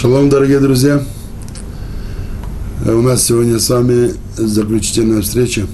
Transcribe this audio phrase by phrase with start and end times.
[0.00, 1.02] Шалом, дорогие друзья.
[2.86, 5.66] У нас сегодня с вами заключительная встреча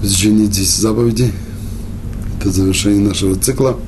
[0.00, 1.30] в течение 10 заповедей.
[2.38, 3.78] Это завершение нашего цикла.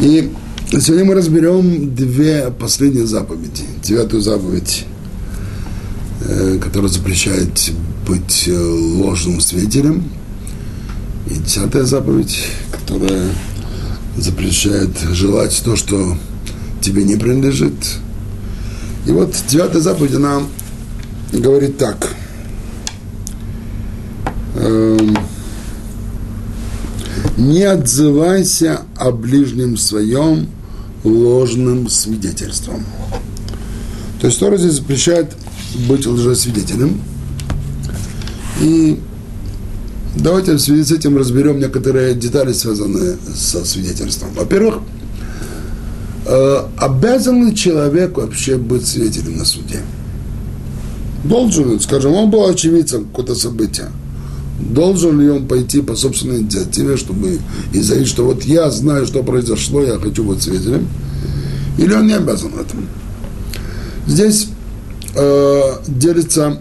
[0.00, 0.32] И
[0.70, 3.64] сегодня мы разберем две последние заповеди.
[3.82, 4.86] Девятую заповедь,
[6.22, 7.70] э, которая запрещает
[8.08, 10.04] быть э, ложным свидетелем.
[11.26, 13.28] И десятая заповедь, которая
[14.16, 16.16] запрещает желать то, что
[16.88, 17.74] тебе не принадлежит.
[19.06, 20.42] И вот девятая заповедь, она
[21.32, 22.08] говорит так.
[24.56, 25.16] Эм,
[27.36, 30.48] не отзывайся о ближнем своем
[31.04, 32.84] ложным свидетельством.
[34.20, 35.36] То есть Тора здесь запрещает
[35.88, 37.00] быть лжесвидетелем.
[38.62, 38.98] И
[40.16, 44.30] давайте в связи с этим разберем некоторые детали, связанные со свидетельством.
[44.34, 44.78] Во-первых,
[46.30, 49.80] Э, обязан ли человек вообще быть свидетелем на суде?
[51.24, 53.90] Должен, скажем, он был очевидцем какого-то события.
[54.60, 57.38] Должен ли он пойти по собственной инициативе, чтобы
[57.72, 60.86] и заявить, что вот я знаю, что произошло, я хочу быть свидетелем?
[61.78, 62.82] Или он не обязан этому?
[64.06, 64.48] Здесь
[65.14, 66.60] э, делится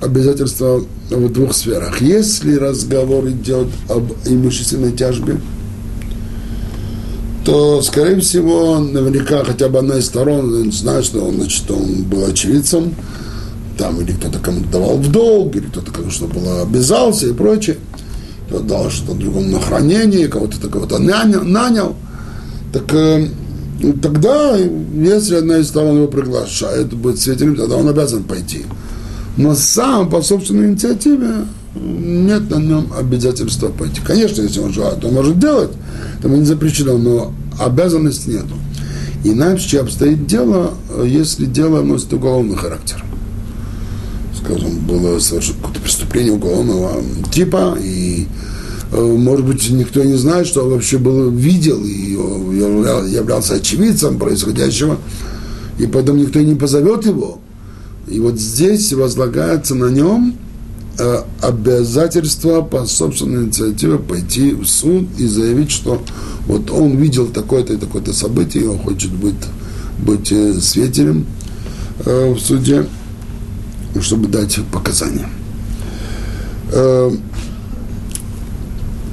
[0.00, 2.00] обязательство в двух сферах.
[2.02, 5.40] Если разговор идет об имущественной тяжбе–
[7.44, 12.24] то, скорее всего, наверняка хотя бы одна из сторон знает, что он, значит, он был
[12.24, 12.94] очевидцем,
[13.76, 17.76] там или кто-то кому-то давал в долг, или кто-то кому-то было обязался и прочее.
[18.46, 21.96] Кто-то дал что-то другому на хранение, кого-то кого-то нанял, нанял.
[22.72, 23.28] Так э,
[24.02, 28.64] тогда, если одна из сторон его приглашает быть свидетелем, тогда он обязан пойти.
[29.36, 34.00] Но сам по собственной инициативе нет на нем обязательства пойти.
[34.04, 35.70] Конечно, если он желает, он может делать,
[36.22, 38.54] там не запрещено, но обязанности нету.
[39.24, 43.04] Иначе обстоит дело, если дело носит уголовный характер.
[44.38, 47.02] Скажем, было совершено какое-то преступление уголовного
[47.32, 48.26] типа, и
[48.92, 54.98] э, может быть, никто не знает, что он вообще был, видел и являлся очевидцем происходящего,
[55.78, 57.38] и поэтому никто не позовет его.
[58.06, 60.36] И вот здесь возлагается на нем
[61.40, 66.02] обязательство по собственной инициативе пойти в суд и заявить, что
[66.46, 69.34] вот он видел такое-то и такое-то событие, и он хочет быть,
[69.98, 71.26] быть э, свидетелем
[72.04, 72.86] э, в суде,
[74.00, 75.28] чтобы дать показания.
[76.72, 77.10] Э,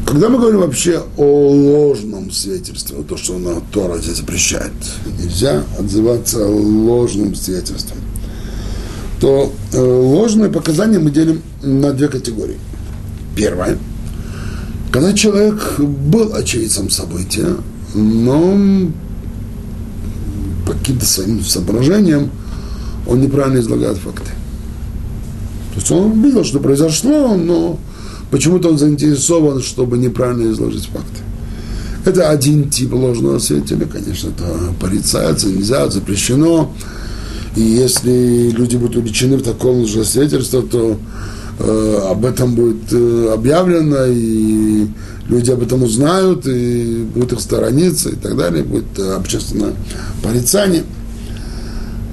[0.06, 4.74] когда мы говорим вообще о ложном свидетельстве, то, что на Тора здесь запрещает,
[5.18, 7.97] нельзя отзываться ложным свидетельством–
[9.22, 12.58] то э, ложные показания мы делим на две категории.
[13.36, 13.78] Первое.
[14.92, 17.56] Когда человек был очевидцем события,
[17.94, 18.58] но
[20.66, 22.32] по каким-то своим соображениям
[23.08, 24.32] он неправильно излагает факты.
[25.74, 27.80] То есть он видел, что произошло, но
[28.32, 31.22] почему-то он заинтересован, чтобы неправильно изложить факты.
[32.06, 34.46] Это один тип ложного свидетеля, конечно, это
[34.80, 36.74] порицается, нельзя, запрещено.
[37.56, 40.98] И если люди будут увлечены в таком же свидетельстве, то
[41.60, 44.88] э, об этом будет э, объявлено, и
[45.28, 49.74] люди об этом узнают, и будут их сторониться, и так далее, будет э, общественное
[50.24, 50.84] порицание.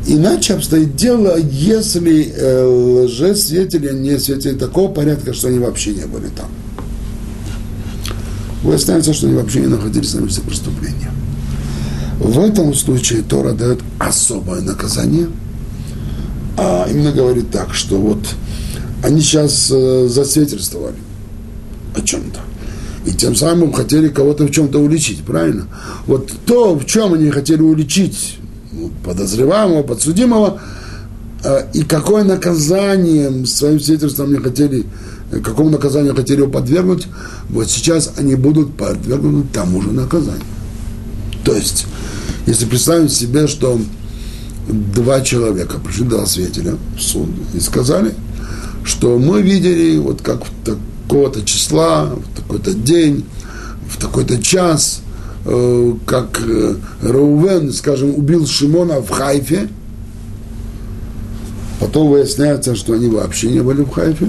[0.08, 6.28] Иначе обстоит дело, если э, лжесвидетели не свидетели такого порядка, что они вообще не были
[6.36, 6.48] там.
[8.62, 11.12] Выясняется, что они вообще не находились на месте преступления.
[12.18, 15.28] В этом случае Тора дает особое наказание,
[16.56, 18.18] а именно говорит так, что вот
[19.02, 20.96] они сейчас э, засвидетельствовали
[21.94, 22.40] о чем-то.
[23.06, 25.68] И тем самым хотели кого-то в чем-то уличить, правильно?
[26.06, 28.38] Вот то, в чем они хотели уличить
[28.72, 30.60] ну, подозреваемого, подсудимого,
[31.44, 34.84] э, и какое наказание своим свидетельством они хотели,
[35.30, 37.06] э, какому наказанию хотели его подвергнуть,
[37.48, 40.42] вот сейчас они будут подвергнуты тому же наказанию.
[41.48, 41.86] То есть,
[42.44, 43.80] если представить себе, что
[44.68, 48.12] два человека пришли до свидетеля в суд и сказали,
[48.84, 53.24] что мы видели, вот как в такого-то числа, в такой-то день,
[53.88, 55.00] в такой-то час,
[55.46, 59.70] э, как э, скажем, убил Шимона в Хайфе,
[61.80, 64.28] потом выясняется, что они вообще не были в Хайфе,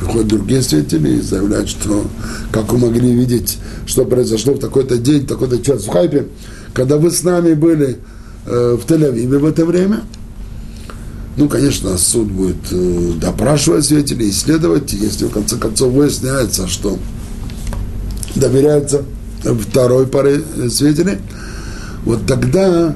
[0.00, 2.06] приходят другие свидетели и заявляют, что
[2.50, 6.26] как вы могли видеть, что произошло в такой-то день, в такой-то час в Хайпе,
[6.72, 7.98] когда вы с нами были
[8.46, 10.00] э, в Тель-Авиве в это время.
[11.36, 16.98] Ну, конечно, суд будет э, допрашивать свидетелей, исследовать, если в конце концов выясняется, что
[18.34, 19.02] доверяется
[19.42, 21.18] второй паре свидетелей,
[22.04, 22.94] вот тогда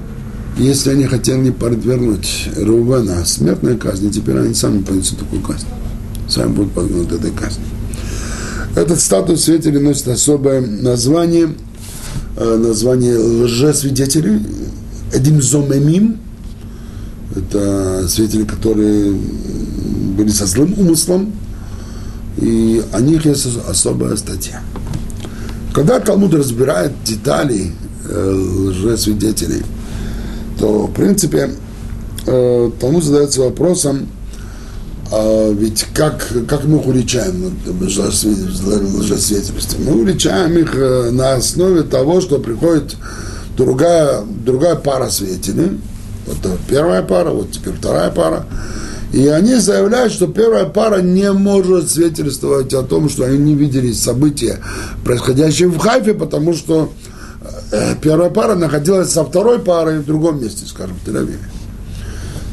[0.57, 5.67] Если они хотели подвергнуть Рувена смертной казни, теперь они сами понесут такую казнь.
[6.29, 7.65] Сами будут подвергнуты этой казни.
[8.77, 11.55] Этот статус свидетелей носит особое название,
[12.37, 14.41] э, название лжесвидетелей,
[15.13, 16.19] Эдим Зомемим,
[17.37, 19.13] это свидетели, которые
[20.17, 21.33] были со злым умыслом,
[22.39, 24.61] и о них есть особая статья.
[25.73, 27.73] Когда Талмуд разбирает детали
[28.09, 28.31] э,
[28.69, 29.63] лжесвидетелей,
[30.59, 31.51] то, в принципе,
[32.27, 34.09] э, Талмуд задается вопросом,
[35.11, 39.85] а ведь как, как мы их уличаем лжесвидетельством?
[39.85, 42.97] Мы уличаем их э, на основе того, что приходит
[43.57, 45.81] другая, другая пара свидетелей,
[46.27, 48.47] вот первая пара, вот теперь вторая пара,
[49.13, 53.93] и они заявляют, что первая пара не может свидетельствовать о том, что они не видели
[53.93, 54.59] события,
[55.05, 56.93] происходящие в Хайфе, потому что
[57.71, 61.39] э, первая пара находилась со второй парой в другом месте, скажем, в Тель-Авиве.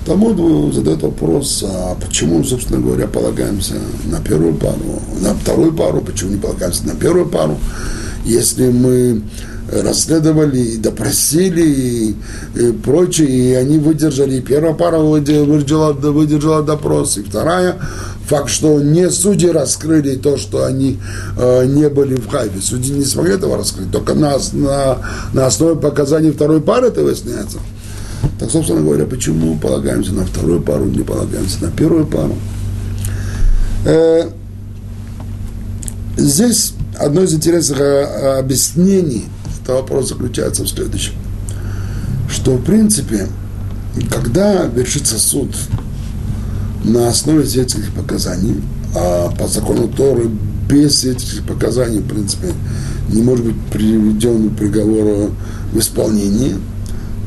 [0.05, 3.75] Талмуд задает вопрос, а почему, собственно говоря, полагаемся
[4.05, 7.57] на первую пару, на вторую пару, почему не полагаемся на первую пару,
[8.25, 9.21] если мы
[9.71, 12.15] расследовали и допросили и,
[12.55, 17.77] и прочее, и они выдержали, и первая пара выдержала, выдержала допрос, и вторая,
[18.25, 20.99] факт, что не судьи раскрыли то, что они
[21.37, 24.97] э, не были в Хайфе, судьи не смогли этого раскрыть, только на, на,
[25.33, 27.59] на основе показаний второй пары это выясняется.
[28.39, 32.35] Так, собственно говоря, почему полагаемся на вторую пару, не полагаемся на первую пару.
[33.85, 34.29] Э,
[36.17, 39.25] здесь одно из интересных э, объяснений
[39.61, 41.13] этого вопроса заключается в следующем.
[42.29, 43.27] Что, в принципе,
[44.09, 45.55] когда вершится суд
[46.83, 48.61] на основе свидетельских показаний,
[48.95, 50.29] а по закону Торы
[50.67, 52.53] без свидетельских показаний, в принципе,
[53.09, 55.31] не может быть приведен приговор
[55.73, 56.55] в исполнение–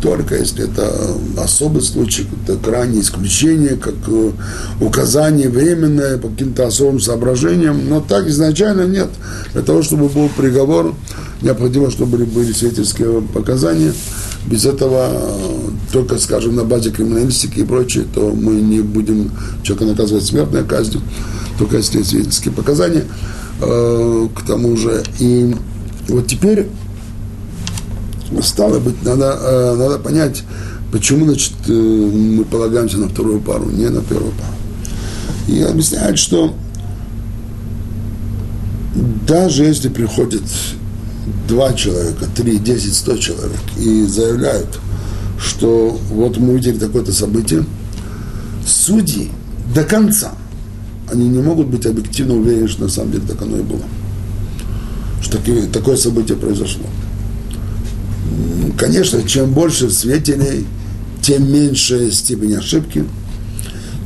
[0.05, 4.33] только если это особый случай, это крайнее исключение, как э,
[4.83, 9.09] указание временное по каким-то особым соображениям, но так изначально нет.
[9.55, 10.95] Для того, чтобы был приговор,
[11.41, 13.95] необходимо, чтобы были свидетельские показания.
[14.47, 19.31] Без этого, э, только, скажем, на базе криминалистики и прочее, то мы не будем
[19.63, 21.01] человека наказывать смертной казнью,
[21.59, 23.05] только если свидетельские показания.
[23.63, 25.55] Э, к тому же, и
[26.09, 26.69] вот теперь
[28.43, 30.43] Стало быть, надо, э, надо понять,
[30.93, 34.55] почему, значит, э, мы полагаемся на вторую пару, не на первую пару.
[35.47, 36.55] И объясняют, что
[39.27, 40.43] даже если приходит
[41.49, 44.79] два человека, три, десять, сто человек и заявляют,
[45.39, 47.65] что вот мы увидели такое-то событие,
[48.67, 49.31] судьи
[49.75, 50.33] до конца,
[51.13, 53.83] они не могут быть объективно уверены, что на самом деле так оно и было.
[55.23, 55.39] Что
[55.73, 56.85] такое событие произошло
[58.77, 60.67] конечно, чем больше свидетелей,
[61.23, 63.05] тем меньше степень ошибки,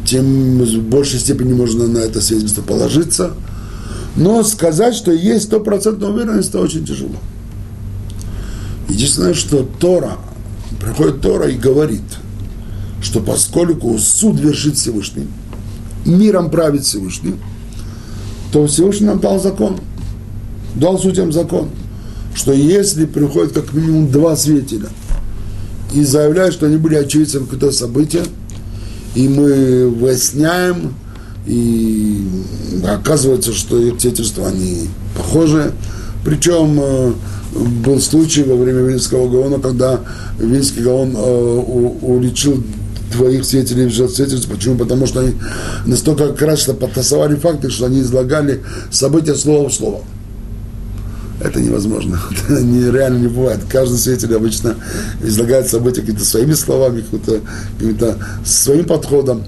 [0.05, 3.33] тем в большей степени можно на это свидетельство положиться.
[4.17, 7.17] Но сказать, что есть стопроцентная уверенность, это очень тяжело.
[8.89, 10.17] Единственное, что Тора,
[10.81, 12.03] приходит Тора и говорит,
[13.03, 15.27] что поскольку суд вершит Всевышний,
[16.05, 17.35] миром правит Всевышний,
[18.51, 19.79] то Всевышний нам дал закон,
[20.75, 21.69] дал судьям закон–
[22.39, 24.89] что если приходит как минимум два свидетеля
[25.93, 28.23] и заявляют, что они были очевидцами какого-то события,
[29.17, 30.95] и мы выясняем,
[31.47, 32.25] и
[32.87, 35.73] оказывается, что их свидетельства, они похожи.
[36.25, 37.13] Причем э,
[37.83, 40.01] был случай во время Вильнского Гаона, когда
[40.39, 41.63] Вильнский Гаон э,
[42.03, 42.63] уличил
[43.11, 44.49] двоих свидетелей в свидетельств.
[44.49, 44.77] Почему?
[44.77, 45.33] Потому что они
[45.87, 50.05] настолько красиво подтасовали факты, что они излагали события слово в слово.
[51.41, 52.21] Это невозможно.
[52.49, 53.61] Это нереально не бывает.
[53.71, 54.77] Каждый свидетель обычно
[55.23, 57.05] излагает события какими-то своими словами,
[57.79, 59.45] каким-то, своим подходом,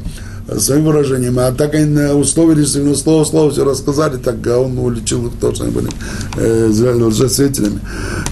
[0.59, 1.39] своим выражением.
[1.41, 5.55] А так они условились, ему слово слово все рассказали, так а он уличил их то,
[5.55, 5.89] что они были
[6.37, 7.81] э, лжесвидетелями.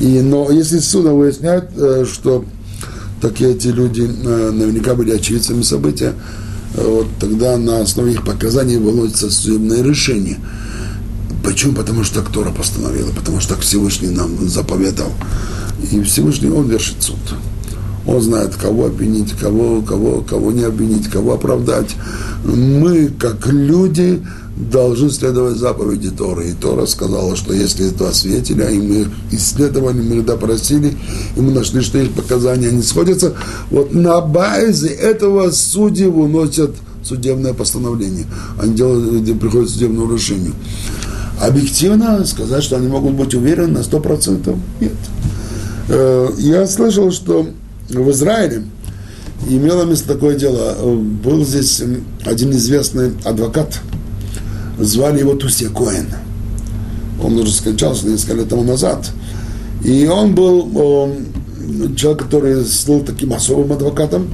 [0.00, 2.45] И, но если суда выясняют, э, что
[3.21, 6.12] такие эти люди э, наверняка были очевидцами события,
[6.77, 10.38] э, вот тогда на основе их показаний выносится судебное решение–
[11.49, 11.73] Почему?
[11.73, 15.11] Потому что так Тора постановила, потому что Всевышний нам заповедал.
[15.90, 17.17] И Всевышний, Он вершит суд.
[18.07, 21.97] Он знает, кого обвинить, кого, кого, кого не обвинить, кого оправдать.
[22.45, 24.23] Мы, как люди,
[24.59, 26.50] должны следовать заповеди Торы.
[26.50, 30.99] И Тора сказала, что если два свидетеля, и мы исследовали, мы допросили,
[31.35, 33.33] и мы нашли, что их показания не сходятся,
[33.71, 38.26] вот на базе этого судьи выносят судебное постановление.
[38.61, 40.52] Они делают, приходят к судебному решению
[41.40, 44.92] объективно сказать, что они могут быть уверены на 100%, нет.
[45.88, 47.49] Э, я слышал, что
[47.88, 48.64] в Израиле
[49.49, 50.75] имело место такое дело.
[51.25, 51.83] Был здесь
[52.25, 53.80] один известный адвокат,
[54.78, 56.07] звали его Тусия Коэн.
[57.23, 59.11] Он уже скончался несколько лет тому назад.
[59.85, 61.14] И он был
[61.97, 64.28] человек, который стал таким особым адвокатом,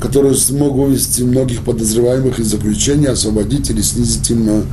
[0.00, 4.64] который смог вывести многих подозреваемых из заключения, освободить или снизить им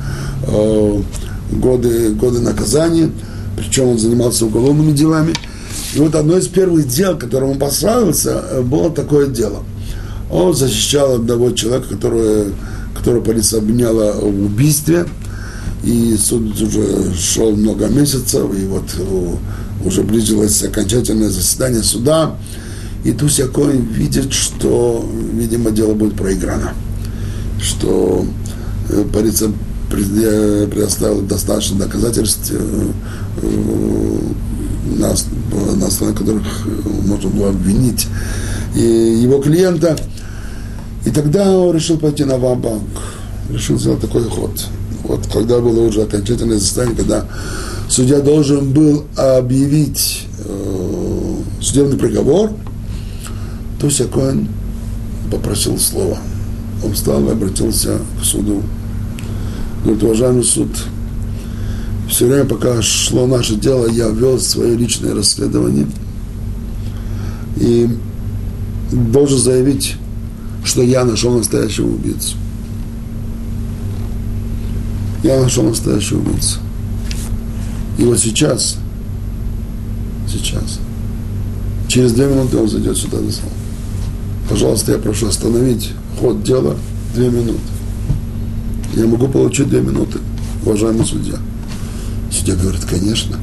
[0.47, 1.01] э,
[1.51, 3.09] годы, годы наказания.
[3.57, 5.33] Причем он занимался уголовными делами.
[5.93, 9.63] И вот одно из первых дел, которым он пославился, э, было такое дело.
[10.31, 12.45] Он защищал одного человека, которого,
[12.95, 15.05] которого полиция обвиняла в убийстве.
[15.83, 19.35] И суд уже шел много месяцев, и вот э,
[19.85, 22.35] уже близилось окончательное заседание суда.
[23.03, 26.73] И Туся Коин видит, что, видимо, дело будет проиграно.
[27.61, 28.25] Что
[28.89, 29.51] э, полиция
[29.89, 32.91] предоставила достаточно доказательств, э,
[33.41, 34.19] э,
[34.98, 35.15] на,
[35.75, 36.46] на основе которых
[37.05, 38.08] можно было обвинить
[38.75, 39.98] и его клиента.
[41.05, 42.84] И тогда он решил пойти на вамбанк,
[43.50, 44.51] решил сделать такой ход.
[45.03, 47.25] Вот когда было уже окончательное заседание, когда
[47.88, 52.51] судья должен был объявить э, судебный приговор,
[53.79, 54.48] то Коэн
[55.31, 56.17] попросил слова.
[56.84, 58.62] Он встал и обратился к суду.
[59.83, 60.69] Говорит, уважаемый суд,
[62.09, 65.88] все время, пока шло наше дело, я вел свое личное расследование
[67.57, 67.88] и
[68.91, 69.95] должен заявить,
[70.63, 72.36] что я нашел настоящего убийцу.
[75.24, 76.59] Я нашел настоящего убийцу.
[77.98, 78.77] И вот сейчас,
[80.27, 80.79] сейчас,
[81.88, 83.50] через две минуты он зайдет сюда на зал.
[84.50, 86.75] Пожалуйста, я прошу остановить ход дела
[87.13, 87.59] две минуты.
[88.93, 90.19] Я могу получить две минуты,
[90.63, 91.36] уважаемый судья.
[92.31, 93.38] Судья говорит, конечно.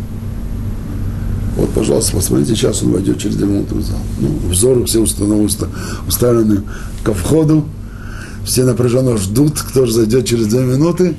[1.56, 3.98] Вот, пожалуйста, посмотрите, сейчас он войдет через две минуты в зал.
[4.20, 5.48] Ну, взоры все установлены,
[6.06, 6.62] уставлены
[7.02, 7.66] ко входу.
[8.44, 11.16] Все напряженно ждут, кто же зайдет через две минуты.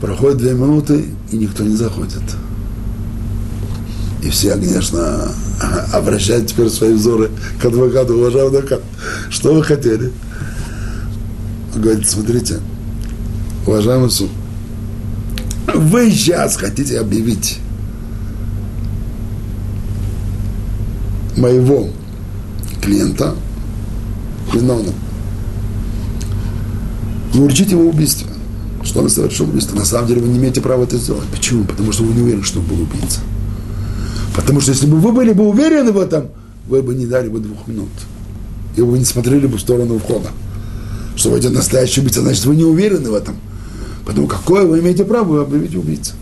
[0.00, 2.22] Проходит две минуты, и никто не заходит.
[4.22, 5.28] И все, конечно,
[5.92, 8.82] обращают теперь свои взоры к адвокату, уважаемый адвокат.
[9.30, 10.12] Что вы хотели?
[11.74, 12.60] Он говорит, смотрите,
[13.66, 14.30] уважаемый суд,
[15.74, 17.58] вы сейчас хотите объявить
[21.36, 21.88] моего
[22.82, 23.34] клиента
[24.52, 24.94] виновным.
[27.32, 28.30] Вы урчите ему убийство
[28.82, 29.76] что он совершил убийство.
[29.76, 31.24] На самом деле вы не имеете права это сделать.
[31.30, 31.64] Почему?
[31.64, 33.20] Потому что вы не уверены, что он был убийца.
[34.34, 36.28] Потому что если бы вы были бы уверены в этом,
[36.68, 37.90] вы бы не дали бы двух минут.
[38.76, 40.30] И вы не смотрели бы в сторону входа.
[41.16, 43.36] Что войдет настоящий убийца, значит, вы не уверены в этом.
[44.04, 46.12] Потому какое вы имеете право объявить убийцу?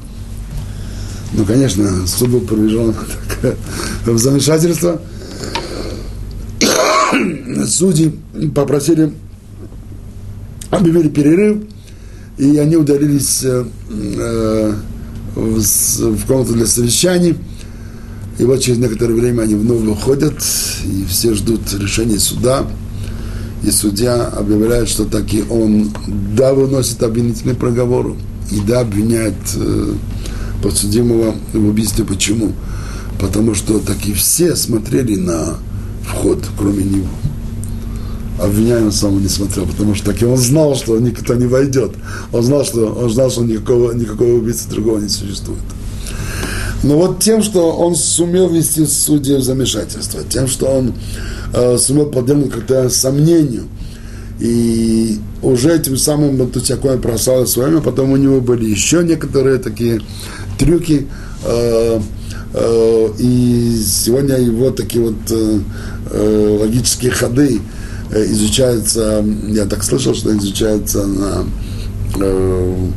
[1.32, 2.94] Ну, конечно, суд был проведен
[4.06, 5.00] в замешательство.
[7.66, 8.18] Судьи
[8.54, 9.12] попросили,
[10.70, 11.58] объявили перерыв,
[12.38, 13.64] и они удалились э,
[15.34, 17.36] в, в комнату для совещаний.
[18.38, 20.34] И вот через некоторое время они вновь выходят,
[20.84, 22.66] и все ждут решения суда.
[23.62, 25.90] И судья объявляет, что таки он
[26.36, 28.14] да выносит обвинительный приговор,
[28.50, 29.94] и да обвиняет э,
[30.62, 32.04] подсудимого в убийстве.
[32.04, 32.52] Почему?
[33.20, 35.58] Потому что таки все смотрели на
[36.04, 37.08] вход, кроме него
[38.40, 41.92] обвиняемый сам не смотрел, потому что так и он знал, что никто не войдет.
[42.32, 45.60] Он знал, что, он знал, что никакого, никакого убийцы другого не существует.
[46.82, 50.94] Но вот тем, что он сумел вести судьи в замешательство, тем, что он
[51.52, 53.64] э, сумел подвергнуть как-то сомнению,
[54.40, 60.00] и уже этим самым Батутякой прославил свое имя, потом у него были еще некоторые такие
[60.58, 61.08] трюки,
[61.44, 62.00] э,
[62.54, 65.58] э, и сегодня его такие вот э,
[66.10, 67.60] э логические ходы,
[68.10, 71.44] Э, изучается, я так слышал, что изучается на,
[72.20, 72.88] э,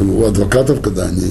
[0.00, 1.30] у адвокатов, когда они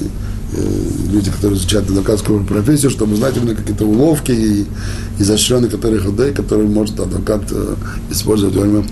[1.10, 4.66] люди, которые изучают адвокатскую профессию, чтобы знать именно какие-то уловки и
[5.18, 7.42] изощренные которые ходы, которые может адвокат
[8.10, 8.84] использовать во время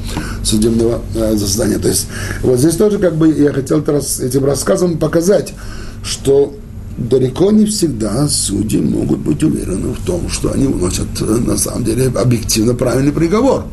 [0.42, 1.00] судебного
[1.34, 1.78] заседания.
[1.78, 2.08] То есть
[2.42, 5.54] вот здесь тоже как бы я хотел этим рассказом показать,
[6.02, 6.54] что
[6.98, 12.08] далеко не всегда судьи могут быть уверены в том, что они вносят на самом деле
[12.08, 13.64] объективно правильный приговор.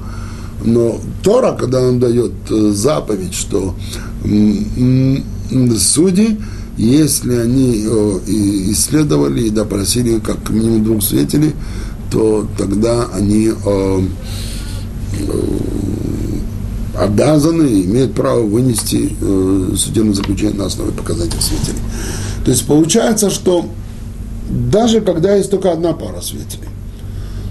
[0.63, 3.75] Но Тора, когда нам дает э, заповедь, что
[5.77, 6.39] судьи,
[6.78, 7.86] если они
[8.72, 11.54] исследовали и допросили как минимум двух свидетелей,
[12.12, 14.01] то тогда они э,
[16.98, 21.80] обязаны, имеют право вынести э, судебное заключение на основе показателей свидетелей.
[22.44, 23.66] То есть получается, что
[24.50, 26.68] даже когда есть только одна пара свидетелей,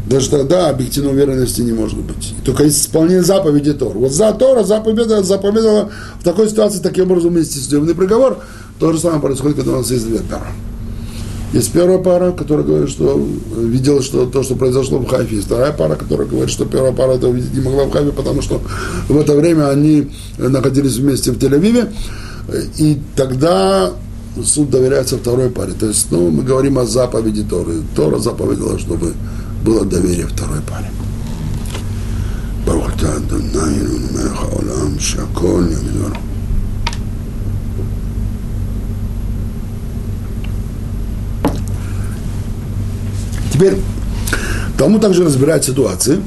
[0.07, 2.35] Даже тогда объективной уверенности не может быть.
[2.45, 3.97] Только исполнение заповеди Тор.
[3.97, 8.43] Вот за Тора заповедала, заповедала в такой ситуации таким образом вместе судебный приговор.
[8.81, 10.47] То же самое происходит, когда у нас есть две пары.
[11.53, 13.21] Есть первая пара, которая говорит, что
[13.57, 15.37] видела что, то, что произошло в Хайфе.
[15.37, 18.41] Есть вторая пара, которая говорит, что первая пара этого видеть не могла в Хайфе, потому
[18.41, 18.63] что
[19.09, 21.93] в это время они находились вместе в Тель-Авиве.
[22.79, 23.91] И тогда
[24.43, 25.73] суд доверяется второй паре.
[25.79, 27.83] То есть, ну, мы говорим о заповеди Торы.
[27.95, 29.13] Тора заповедала, чтобы
[29.65, 30.91] было доверие второй паре.
[43.61, 43.77] Теперь
[44.79, 46.23] тому также разбирать ситуации,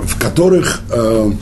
[0.00, 1.32] в которых э,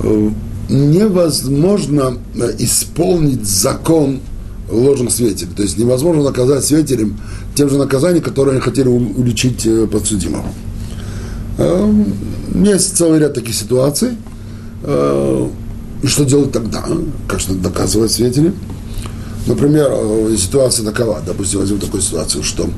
[0.00, 0.30] э,
[0.68, 4.20] невозможно э, исполнить закон
[4.70, 5.50] ложных свидетелей.
[5.56, 7.18] То есть невозможно наказать свидетелям
[7.56, 10.44] тем же наказанием, которое они хотели уличить э, подсудимого.
[11.58, 11.92] Э,
[12.64, 14.10] есть целый ряд таких ситуаций.
[14.84, 16.84] И что делать тогда?
[17.26, 18.52] Как что доказывать свидетелей?
[19.48, 19.90] Например,
[20.36, 22.68] ситуация такова, допустим, возьмем такую ситуацию, что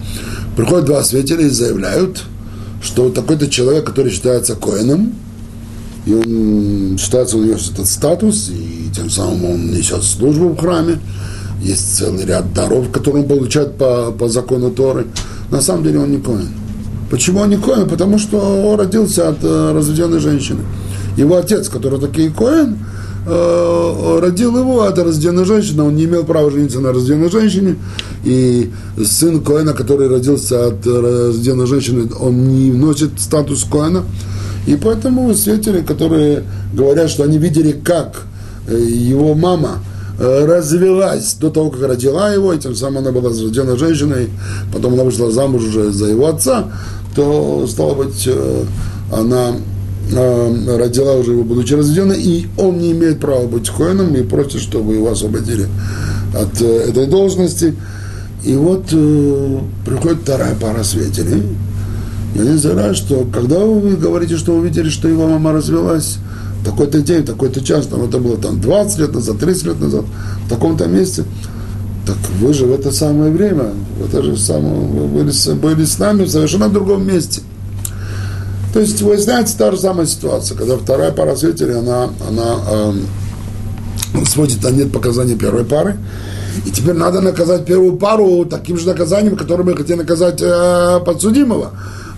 [0.56, 2.22] приходят два свидетеля и заявляют,
[2.80, 5.12] что такой-то человек, который считается коином,
[6.06, 11.00] и он считается, у него этот статус, и тем самым он несет службу в храме.
[11.60, 15.08] Есть целый ряд даров, которые он получает по, по закону Торы.
[15.50, 16.48] На самом деле он не коин.
[17.10, 17.88] Почему он не коин?
[17.88, 20.60] Потому что он родился от э, разведенной женщины.
[21.16, 26.50] Его отец, который такой коин, э, родил его от разведенной женщины, он не имел права
[26.50, 27.76] жениться на разведенной женщине,
[28.24, 28.70] и
[29.04, 34.04] сын Коэна, который родился от разведенной женщины, он не носит статус Коэна,
[34.66, 38.22] и поэтому свидетели, которые говорят, что они видели, как
[38.68, 39.78] э, его мама
[40.18, 44.30] э, развелась до того, как родила его, и тем самым она была рождена женщиной,
[44.72, 46.66] потом она вышла замуж уже за его отца,
[47.14, 48.28] то, стало быть,
[50.10, 54.22] э, она родила уже его, будучи разведенной, и он не имеет права быть коином и
[54.22, 55.66] просит, чтобы его освободили
[56.34, 57.74] от этой должности.
[58.44, 58.86] И вот
[59.84, 61.42] приходит вторая пара свидетелей,
[62.34, 66.18] я не знаю, что когда вы говорите, что вы видели, что его мама развелась,
[66.64, 70.04] такой-то день, такой-то час, там это было там 20 лет назад, 30 лет назад,
[70.46, 71.24] в таком-то месте,
[72.06, 75.98] так вы же в это самое время, в это же самое, вы были, были с
[75.98, 77.40] нами в совершенно другом месте.
[78.72, 84.24] То есть вы знаете та же самая ситуация, когда вторая пара свидетелей, она, она э,
[84.26, 85.98] сводит на нет показания первой пары,
[86.64, 91.72] и теперь надо наказать первую пару таким же наказанием, которым мы хотели наказать э, подсудимого.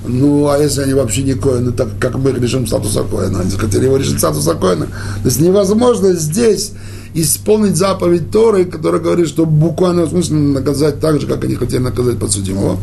[0.07, 3.41] Ну, а если они вообще не коины, так как мы решим статуса коина?
[3.41, 4.87] Они хотели его решить статуса коина.
[4.87, 6.73] То есть невозможно здесь
[7.15, 11.79] исполнить заповедь Торы, которая говорит, что буквально в смысле наказать так же, как они хотели
[11.79, 12.79] наказать подсудимого.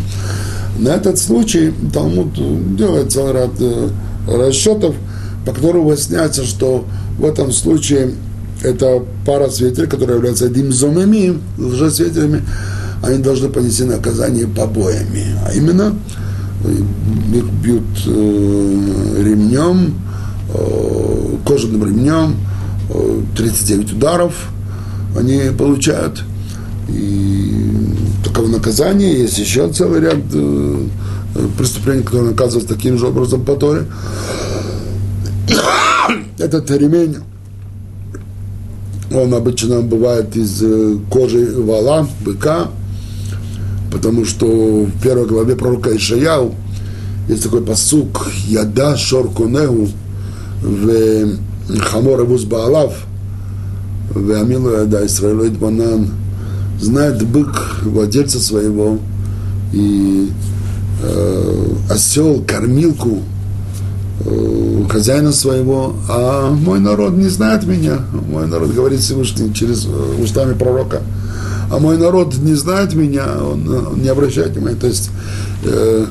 [0.79, 2.33] На этот случай Талмуд
[2.77, 3.89] делает целый ряд э,
[4.27, 4.95] расчетов,
[5.45, 6.85] по которым выясняется, что
[7.17, 8.13] в этом случае
[8.63, 12.43] это пара свидетелей, которые являются димзомами, лжесвидетелями,
[13.03, 15.25] они должны понести наказание побоями.
[15.45, 15.95] А именно,
[16.63, 19.95] их бьют э, ремнем,
[20.53, 22.37] э, кожаным ремнем,
[22.89, 24.33] э, 39 ударов
[25.17, 26.23] они получают.
[26.93, 27.39] И
[28.23, 29.19] таково наказание.
[29.21, 30.87] Есть еще целый ряд э,
[31.57, 33.85] преступлений, которые наказываются таким же образом по Торе.
[36.37, 37.17] Этот ремень,
[39.11, 42.67] он обычно бывает из э, кожи вала, быка,
[43.91, 44.45] потому что
[44.83, 46.53] в первой главе пророка Ишаяу
[47.27, 49.89] есть такой посук «Яда шор конеу
[50.61, 51.37] в
[51.79, 52.93] хамор авуз баалав
[54.13, 56.09] в амилу яда Исраилу банан»
[56.79, 58.99] знает бык владельца своего
[59.73, 60.31] и
[61.03, 63.19] э, осел кормилку
[64.25, 67.99] э, хозяина своего, а мой народ не знает меня.
[68.29, 71.01] Мой народ говорит Всевышний через э, устами пророка
[71.69, 74.77] а мой народ не знает меня, он, он не обращает внимания.
[74.77, 75.11] То есть,
[75.63, 76.05] э,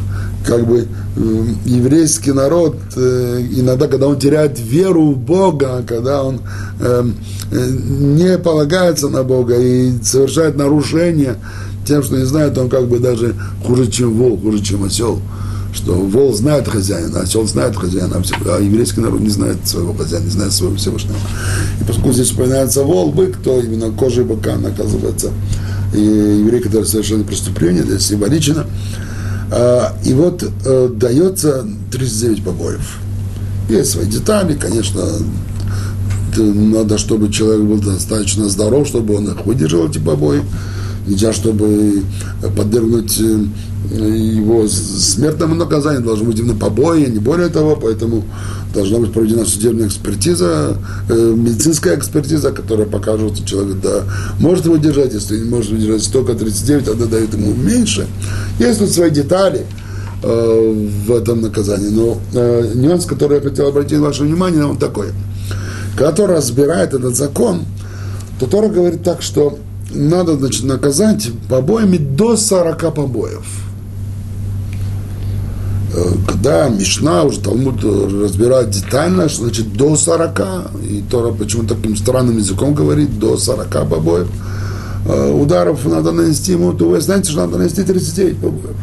[0.44, 6.40] как бы э, еврейский народ, э, иногда, когда он теряет веру в Бога, когда он
[6.80, 7.04] э,
[7.50, 11.36] э, не полагается на Бога и совершает нарушения
[11.86, 15.20] тем, что не знает, он как бы даже хуже, чем волк, хуже, чем осел
[15.74, 20.30] что вол знает хозяина, осел знает хозяина, а еврейский народ не знает своего хозяина, не
[20.30, 21.16] знает своего Всевышнего.
[21.80, 25.30] И поскольку здесь упоминается вол, бык, то именно кожей быка наказывается
[25.94, 28.66] и еврей, который совершил преступление, это символично.
[29.50, 32.98] А, и вот э, дается 39 побоев.
[33.68, 35.02] Есть свои детали, конечно,
[36.36, 40.42] надо, чтобы человек был достаточно здоров, чтобы он их выдержал, эти побои.
[41.08, 42.02] Нельзя, чтобы
[42.56, 43.18] подвергнуть
[43.90, 48.24] его смертному наказанию, должно быть именно побои, не более того, поэтому
[48.74, 50.76] должна быть проведена судебная экспертиза,
[51.08, 54.02] э, медицинская экспертиза, которая покажет, что человек да,
[54.38, 58.06] может выдержать, если не может выдержать столько 39, тогда дают ему меньше.
[58.58, 59.64] Есть тут свои детали
[60.22, 61.88] э, в этом наказании.
[61.88, 65.08] Но э, нюанс, который я хотел обратить ваше внимание, он такой.
[65.96, 67.62] Когда Тора разбирает этот закон,
[68.38, 69.58] то Тора говорит так, что
[69.90, 73.46] надо значит, наказать побоями до 40 побоев.
[75.94, 80.40] Э, когда Мишна, уже Талмуд разбирает детально, что значит до 40,
[80.88, 84.28] и Тора почему таким странным языком говорит, до 40 побоев,
[85.06, 88.76] э, ударов надо нанести ему, то вы знаете, что надо нанести 39 побоев.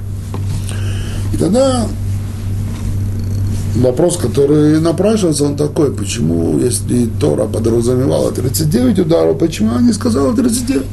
[1.33, 1.87] И тогда
[3.75, 10.33] вопрос, который напрашивается, он такой, почему, если Тора подразумевала 39 ударов, почему она не сказала
[10.33, 10.85] 39?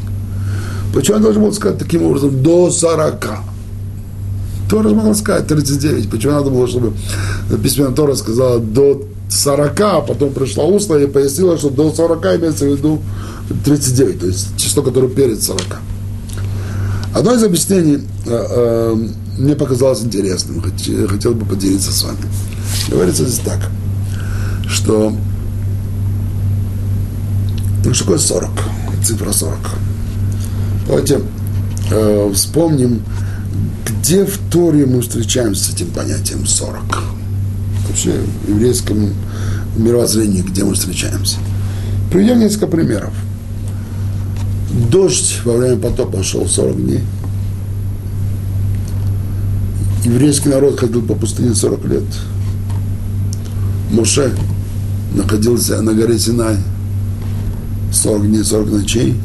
[0.94, 3.28] Почему она должна была сказать таким образом до 40?
[4.68, 6.10] Тора могла сказать 39.
[6.10, 6.92] Почему надо было, чтобы
[7.62, 12.66] письменная Тора сказала до 40, а потом пришла устно и пояснила, что до 40 имеется
[12.66, 13.00] в виду
[13.64, 15.62] 39, то есть число, которое перед 40.
[17.14, 18.96] Одно из объяснений э, э,
[19.38, 20.62] мне показалось интересным,
[21.08, 22.18] хотел бы поделиться с вами.
[22.88, 23.70] Говорится здесь так,
[24.68, 25.14] что
[27.84, 28.50] ну, что такое 40?
[29.04, 29.58] Цифра 40.
[30.86, 31.20] Давайте
[31.90, 33.02] э, вспомним
[34.02, 36.82] где в Торе мы встречаемся с этим понятием 40?
[37.88, 38.12] Вообще
[38.46, 39.14] в еврейском
[39.76, 41.38] мировоззрении, где мы встречаемся?
[42.10, 43.14] Приведем несколько примеров.
[44.90, 47.00] Дождь во время потопа шел 40 дней.
[50.04, 52.04] Еврейский народ ходил по пустыне 40 лет.
[53.92, 54.32] Моше
[55.14, 56.56] находился на горе Синай
[57.92, 59.16] 40 дней, 40 ночей.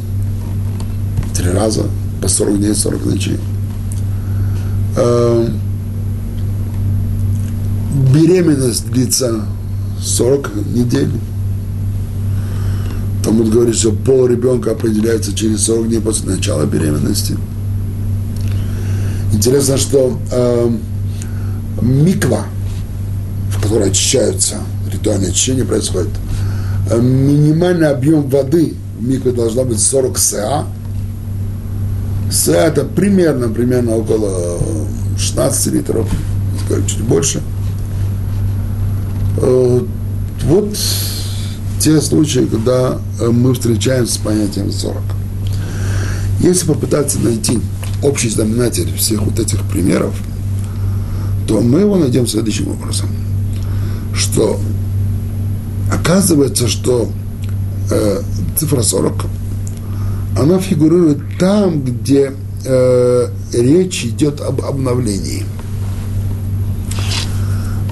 [1.34, 1.84] Три раза
[2.22, 3.40] по 40 дней, 40 ночей.
[4.98, 5.50] Э,
[8.14, 9.46] беременность длится
[10.02, 11.12] 40 недель.
[13.24, 17.38] Талмуд говорит, что пол ребенка определяется через 40 дней после начала беременности.
[19.32, 20.72] Интересно, что э,
[21.82, 22.46] миква,
[23.68, 24.58] в которой очищаются,
[24.92, 26.12] ритуальное очищение происходит,
[26.90, 30.66] э, минимальный объем воды в микве должна быть 40 СА,
[32.32, 34.60] с это примерно, примерно около
[35.18, 36.10] 16 литров,
[36.88, 37.42] чуть больше.
[39.38, 39.82] Э,
[40.46, 40.78] вот
[41.80, 44.98] те случаи, когда э, мы встречаемся с понятием 40.
[46.40, 47.60] Если попытаться найти
[48.02, 50.16] общий знаменатель всех вот этих примеров,
[51.48, 53.10] то мы его найдем следующим образом,
[54.18, 54.60] что
[55.92, 57.10] оказывается, что
[57.92, 58.22] э,
[58.58, 59.26] цифра 40
[60.40, 62.34] она фигурирует там, где
[62.66, 65.46] э, речь идет об обновлении.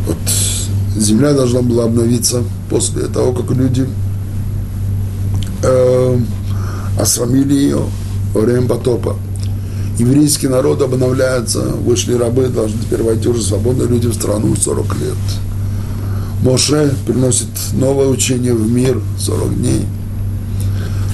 [0.06, 0.18] Вот
[0.96, 3.88] земля должна была обновиться после того, как люди
[5.64, 6.20] э,
[7.00, 7.82] осрамили ее
[8.34, 9.16] во время потопа.
[9.98, 15.18] Еврейский народ обновляется, вышли рабы, должны теперь войти уже свободные люди в страну 40 лет.
[16.46, 19.82] Моше приносит новое учение в мир 40 дней–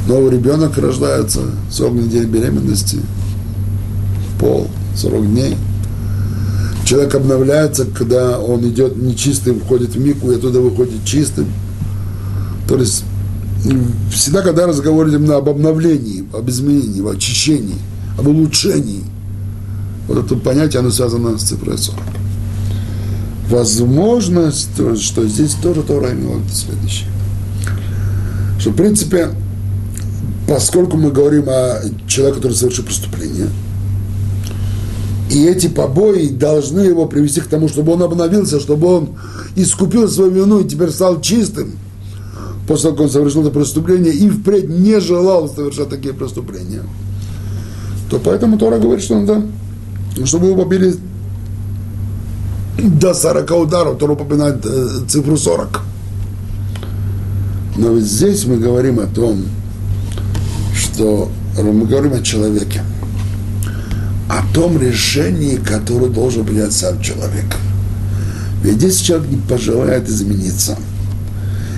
[0.08, 3.00] Новый ребенок рождается, 40 недель беременности,
[4.40, 5.56] пол, 40 дней.
[6.86, 11.48] Человек обновляется, когда он идет нечистым, входит в мику и оттуда выходит чистым.
[12.68, 13.04] То есть
[14.12, 17.78] всегда, когда разговор именно об обновлении, об изменении, об очищении,
[18.18, 19.04] об улучшении,
[20.08, 22.00] вот это понятие, оно связано с цифрой 40.
[23.52, 27.10] Возможно, что здесь тоже Тора имела следующее.
[28.58, 29.28] Что, в принципе,
[30.48, 33.50] поскольку мы говорим о человеке, который совершил преступление,
[35.30, 39.10] и эти побои должны его привести к тому, чтобы он обновился, чтобы он
[39.58, 41.74] искупил свою вину и теперь стал чистым,
[42.70, 46.84] после того, как он совершил это преступление, и впредь не желал совершать такие преступления,
[48.10, 49.46] то поэтому Тора говорит, что надо,
[50.24, 50.96] чтобы его побили
[52.90, 55.82] до 40 ударов, Тора упоминает э, цифру 40.
[57.78, 59.46] Но ведь здесь мы говорим о том,
[60.76, 62.84] что мы говорим о человеке,
[64.30, 67.46] о том решении, которое должен принять сам человек.
[68.64, 70.78] Ведь если человек не пожелает измениться,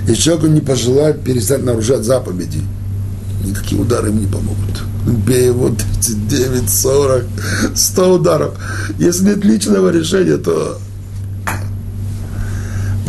[0.06, 2.62] если человек не пожелает перестать нарушать заповеди,
[3.44, 4.82] никакие удары ему не помогут.
[5.26, 7.24] Бей его 39, 40,
[7.74, 8.54] 100 ударов.
[8.98, 10.78] Если нет личного решения, то...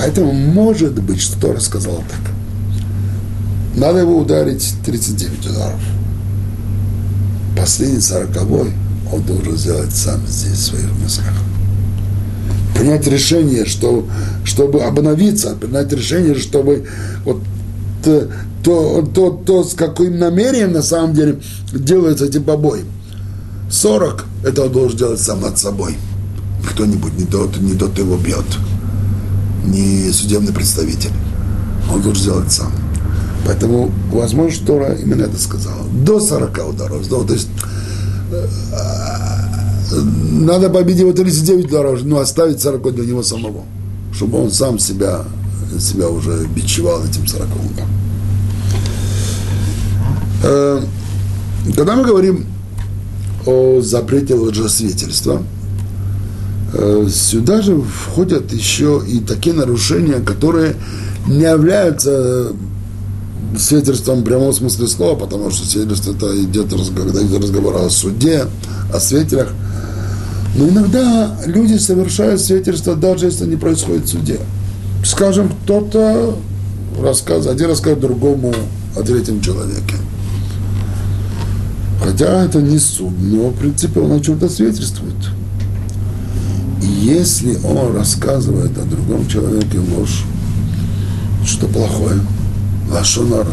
[0.06, 2.32] Поэтому может быть, что Тора сказал так.
[3.76, 5.80] Надо его ударить 39 ударов.
[7.58, 8.72] последний сороковой
[9.12, 11.34] он должен сделать сам здесь, в своих мыслях.
[12.76, 14.08] Принять решение, что,
[14.44, 16.86] чтобы обновиться, принять решение, чтобы
[17.24, 17.42] вот
[18.04, 18.28] то,
[18.64, 21.40] то, то, то, с каким намерением на самом деле
[21.74, 22.82] делаются эти побои.
[23.72, 25.96] 40 это он должен делать сам над собой.
[26.70, 28.46] Кто-нибудь не тот, не тот его бьет.
[29.66, 31.12] Не судебный представитель.
[31.92, 32.72] Он должен сделать сам.
[33.46, 35.84] Поэтому, возможно, что Тора именно это сказала.
[36.04, 37.08] До 40 ударов.
[37.08, 37.48] То есть
[38.32, 38.48] э,
[40.32, 43.64] надо победить его 39 ударов, но оставить 40 для него самого.
[44.14, 45.24] Чтобы он сам себя,
[45.80, 47.90] себя уже бичевал этим 40 ударом.
[50.44, 50.84] Э,
[51.76, 52.46] когда мы говорим
[53.46, 55.44] о запрете лжесвидетельства,
[57.10, 60.76] сюда же входят еще и такие нарушения, которые
[61.28, 62.54] не являются
[63.58, 68.46] свидетельством в прямом смысле слова, потому что свидетельство это идет, когда идет разговор о суде,
[68.94, 69.50] о свидетелях.
[70.58, 74.40] Но иногда люди совершают свидетельство, даже если не происходит в суде.
[75.04, 76.38] Скажем, кто-то
[77.02, 78.54] рассказывает, один рассказывает другому
[78.96, 79.96] о третьем человеке.
[82.04, 85.16] Хотя это не суд, но в принципе он о чем-то свидетельствует.
[86.86, 90.24] Если он рассказывает о другом человеке ложь,
[91.46, 92.20] что плохое,
[92.92, 93.48] лашонара,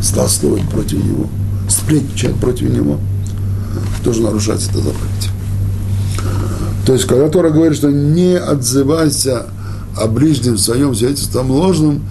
[0.00, 1.28] злословить против него,
[1.68, 2.98] сплетничать против него,
[4.02, 5.30] тоже нарушать это заповедь.
[6.84, 9.46] То есть, когда Тора говорит, что не отзывайся
[9.96, 12.02] о ближнем своем свидетельством ложным,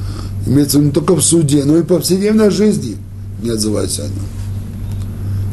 [0.46, 2.96] имеется в виду не только в суде, но и в повседневной жизни
[3.44, 4.26] не отзывайся о нем.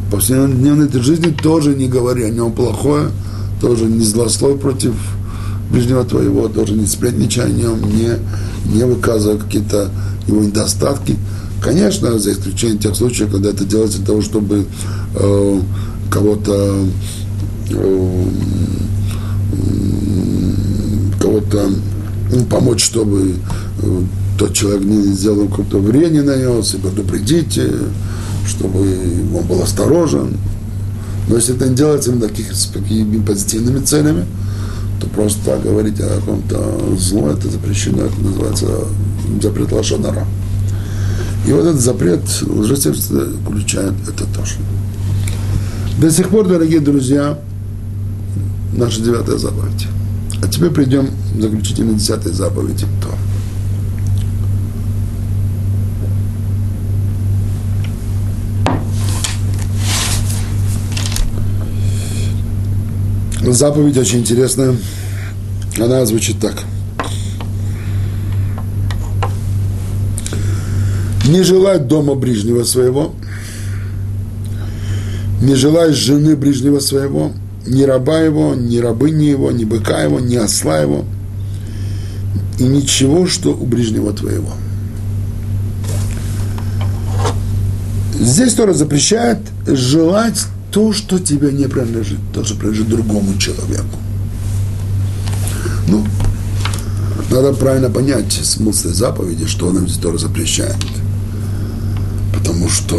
[0.07, 3.11] В повседневной жизни тоже не говори о нем плохое,
[3.61, 4.95] тоже не злословь против
[5.71, 8.13] ближнего твоего, тоже не сплетничай о нем, не,
[8.73, 9.91] не выказывай какие-то
[10.27, 11.17] его недостатки.
[11.63, 14.67] Конечно, за исключением тех случаев, когда это делается для того, чтобы
[15.15, 15.61] э,
[16.11, 16.85] кого-то
[17.71, 18.25] э,
[21.21, 21.69] кого-то
[22.31, 23.35] ну, помочь, чтобы
[23.83, 24.01] э,
[24.39, 27.61] тот человек не сделал какое-то вред не нанес, и предупредить,
[28.47, 28.97] чтобы
[29.35, 30.37] он был осторожен.
[31.29, 34.25] Но если это не делается именно таких, с такими позитивными целями,
[35.01, 38.67] то просто говорить о каком-то зло, это запрещено, это называется
[39.43, 40.27] запрет лошадара.
[41.47, 44.55] И вот этот запрет лжесердце включает это тоже.
[46.01, 47.39] До сих пор, дорогие друзья,
[48.73, 49.87] наша девятая заповедь.
[50.43, 52.87] А теперь придем к заключительной десятой заповеди.
[53.03, 53.28] То.
[63.53, 64.77] Заповедь очень интересная.
[65.79, 66.65] Она звучит так.
[71.27, 73.15] Не желать дома ближнего своего,
[75.43, 77.33] не желать жены ближнего своего,
[77.67, 81.05] ни раба его, ни рабыни его, ни быка его, ни осла его,
[82.59, 84.53] и ничего, что у ближнего твоего.
[88.19, 93.99] Здесь Тора запрещает желать то, что тебе не принадлежит, то, что принадлежит другому человеку.
[95.89, 96.05] Ну,
[97.31, 100.77] надо правильно понять смысл заповеди, что нам здесь Тора запрещает.
[102.35, 102.99] Потому что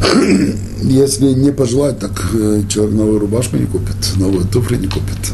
[0.82, 5.32] если не пожелать, так э, человек новую рубашку не купит, новые туфли не купит.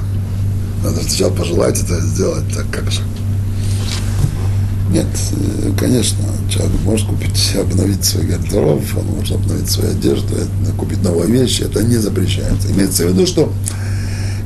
[0.84, 3.00] Надо сначала пожелать это сделать, так как же.
[4.96, 10.34] Нет, э, конечно, человек может купить, обновить свой гардероб, он может обновить свою одежду,
[10.78, 12.72] купить новые вещи, это не запрещается.
[12.72, 13.52] Имеется в виду, что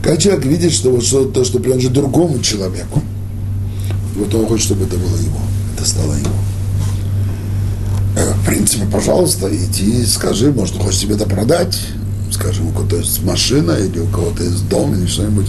[0.03, 3.01] когда человек видит, что вот что, то, что принадлежит другому человеку,
[4.17, 5.39] вот он хочет, чтобы это было его,
[5.77, 6.35] это стало его.
[8.17, 11.79] Э, в принципе, пожалуйста, иди, скажи, может, он хочет себе это продать,
[12.33, 15.47] скажем, у кого-то есть машина или у кого-то есть дом или что-нибудь.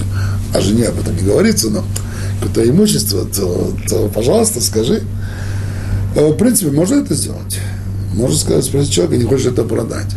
[0.53, 1.83] О жене об этом не говорится, но
[2.41, 5.03] какое-то имущество, то, то, пожалуйста, скажи.
[6.15, 7.59] Э, в принципе, можно это сделать.
[8.13, 10.11] Можно сказать, спросить человека, не хочет это продать.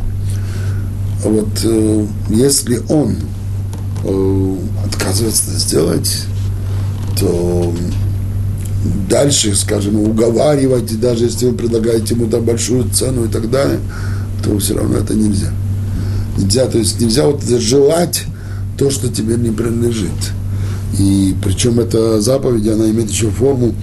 [1.22, 3.16] Вот э, если он
[4.04, 4.56] э,
[4.86, 6.26] отказывается это сделать,
[7.18, 7.72] то
[9.08, 13.78] дальше, скажем, уговаривать, даже если вы предлагаете ему там большую цену и так далее,
[14.42, 15.52] то все равно это нельзя.
[16.36, 18.24] Нельзя, то есть нельзя вот желать
[18.76, 20.10] то, что тебе не принадлежит.
[20.98, 23.74] И причем эта заповедь, она имеет еще форму,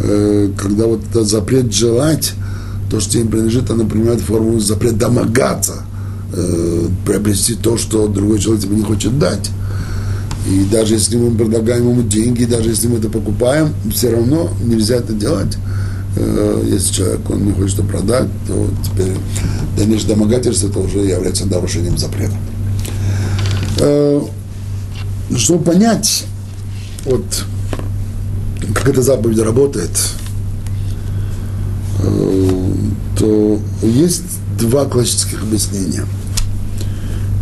[0.00, 2.32] э, когда вот этот запрет желать,
[2.90, 5.82] то, что им принадлежит, она принимает форму запрет домогаться,
[6.32, 9.50] э, приобрести то, что другой человек тебе не хочет дать.
[10.48, 14.96] И даже если мы предлагаем ему деньги, даже если мы это покупаем, все равно нельзя
[14.96, 15.56] это делать.
[16.16, 19.14] Э, если человек он не хочет что продать, то теперь
[19.76, 22.36] дальнейшее домогательство это уже является нарушением запрета.
[23.78, 24.20] Э,
[25.36, 26.26] чтобы понять,
[27.04, 27.24] вот,
[28.74, 29.90] как эта заповедь работает,
[32.00, 32.72] э,
[33.18, 34.22] то есть
[34.58, 36.04] два классических объяснения.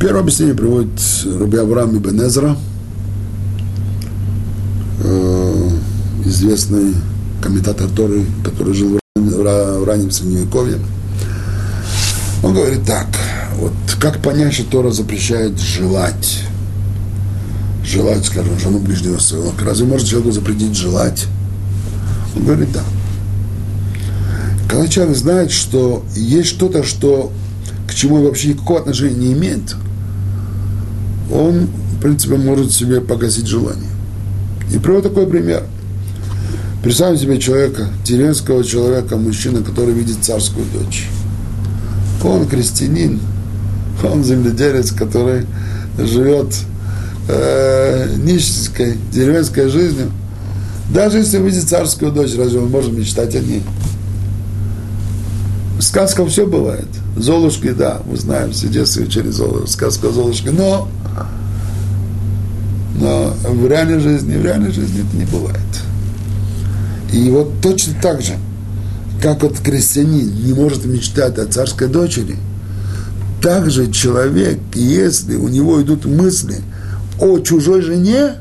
[0.00, 2.56] Первое объяснение приводит Раби Авраам Ибн Эзра,
[6.24, 6.94] известный
[7.40, 10.78] комментатор Торы, который жил в раннем Средневековье.
[12.42, 13.06] Он говорит так,
[13.58, 16.42] вот как понять, что Тора запрещает желать?
[17.84, 19.52] Желать, скажем, жену ближнего своего.
[19.64, 21.26] Разве может человеку запретить желать?
[22.36, 22.82] Он говорит, да.
[24.68, 27.32] Когда человек знает, что есть что-то, что
[27.88, 29.76] к чему вообще никакого отношения не имеет,
[31.32, 33.90] он, в принципе, может себе погасить желание.
[34.72, 35.64] И привод такой пример–
[36.82, 41.06] Представим себе человека, деревенского человека, мужчина, который видит царскую дочь.
[42.24, 43.20] Он крестьянин,
[44.02, 45.46] он земледелец, который
[45.96, 46.52] живет
[47.28, 50.10] э, нищенской, деревенской жизнью.
[50.92, 53.62] Даже если видит царскую дочь, разве он может мечтать о ней?
[55.78, 56.88] В сказках все бывает.
[57.16, 60.88] Золушки, да, мы знаем, все детство учили Золушки, сказка Золушки, но,
[62.98, 65.58] но в реальной жизни, в реальной жизни это не бывает.
[67.12, 68.34] И вот точно так же,
[69.20, 72.36] как вот крестьянин не может мечтать о царской дочери,
[73.42, 76.62] так же человек, если у него идут мысли
[77.18, 78.36] о чужой жене,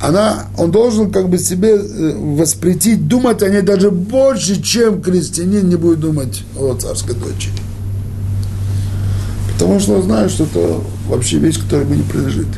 [0.00, 5.68] она, он должен как бы себе э, воспретить, думать о ней даже больше, чем крестьянин
[5.68, 7.54] не будет думать о царской дочери.
[9.52, 12.48] Потому что он знает, что это вообще вещь, которая ему не принадлежит,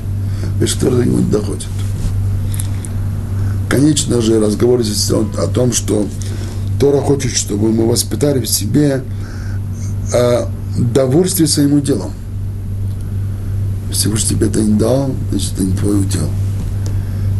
[0.60, 1.68] вещь, которая ему не доходит
[3.68, 6.06] конечно же, разговор здесь о том, что
[6.80, 9.02] Тора хочет, чтобы мы воспитали в себе
[10.12, 10.46] э,
[10.78, 12.12] довольствие своим делом.
[13.92, 16.30] Всевышний тебе это не дал, значит, это не твое дело.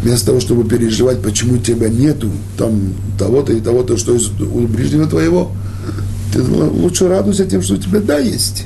[0.03, 5.07] Вместо того, чтобы переживать, почему тебя нету, там того-то и того-то, что из, у ближнего
[5.07, 5.51] твоего,
[6.33, 8.65] ты лучше радуйся тем, что у тебя да есть.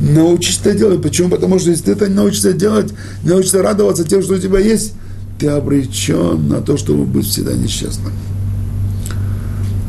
[0.00, 1.02] Научись это делать.
[1.02, 1.28] Почему?
[1.28, 4.58] Потому что если ты это не научишься делать, не научишься радоваться тем, что у тебя
[4.58, 4.92] есть,
[5.38, 8.12] ты обречен на то, чтобы быть всегда несчастным.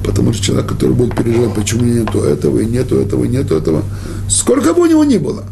[0.04, 3.84] Потому что человек, который будет переживать, почему нету этого, и нету этого, и нету этого,
[4.30, 5.46] сколько бы у него ни было,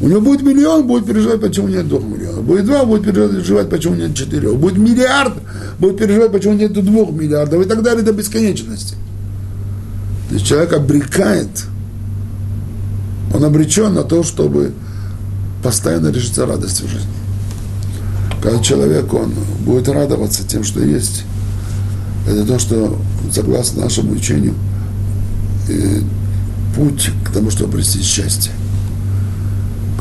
[0.00, 2.44] у него будет миллион, будет переживать, почему нет двух миллионов.
[2.44, 4.56] Будет два, будет переживать, почему нет четырех.
[4.56, 5.34] Будет миллиард,
[5.80, 8.94] будет переживать, почему нет двух миллиардов и так далее до бесконечности.
[10.28, 11.48] То есть человек обрекает,
[13.34, 14.72] он обречен на то, чтобы
[15.64, 17.10] постоянно решиться радости в жизни.
[18.40, 19.32] Когда человек, он
[19.64, 21.24] будет радоваться тем, что есть,
[22.28, 22.96] это то, что,
[23.32, 24.54] согласно нашему учению,
[26.76, 28.52] путь к тому, чтобы обрести счастье.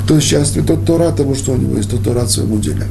[0.07, 2.87] Кто счастлив, тот, кто рад тому, что у него есть, тот, кто рад своему деле.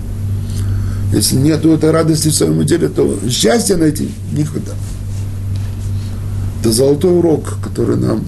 [1.14, 4.72] Если нет этой радости в своем деле, то счастье найти никуда.
[6.60, 8.22] Это золотой урок, который нам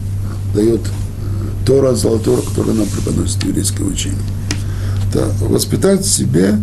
[0.54, 0.80] дает
[1.66, 4.22] Тора, золотой урок, который нам преподносит еврейское учение.
[5.10, 6.54] Это воспитать в себе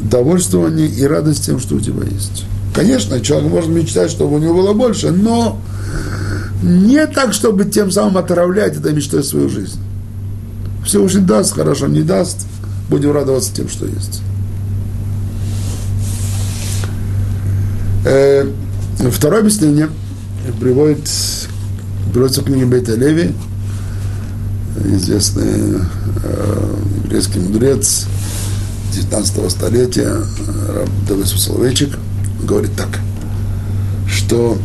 [0.00, 2.46] довольствование и радость тем, что у тебя есть.
[2.74, 5.60] Конечно, человек может мечтать, чтобы у него было больше, но
[6.64, 9.78] не так, чтобы тем самым отравлять этой мечтой свою жизнь.
[10.84, 12.46] Все уже даст, хорошо, не даст,
[12.88, 14.22] будем радоваться тем, что есть.
[18.04, 18.50] Э,
[19.10, 19.88] второе объяснение
[20.60, 21.08] приводит,
[22.12, 23.32] приводится в книге Бейта Леви,
[24.84, 25.80] известный
[26.24, 28.06] э, еврейский мудрец,
[28.92, 30.16] 19 столетия,
[31.08, 31.96] Давид Соловейчик,
[32.42, 32.98] говорит так,
[34.08, 34.58] что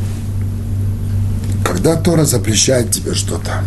[1.63, 3.63] когда Тора запрещает тебе что-то,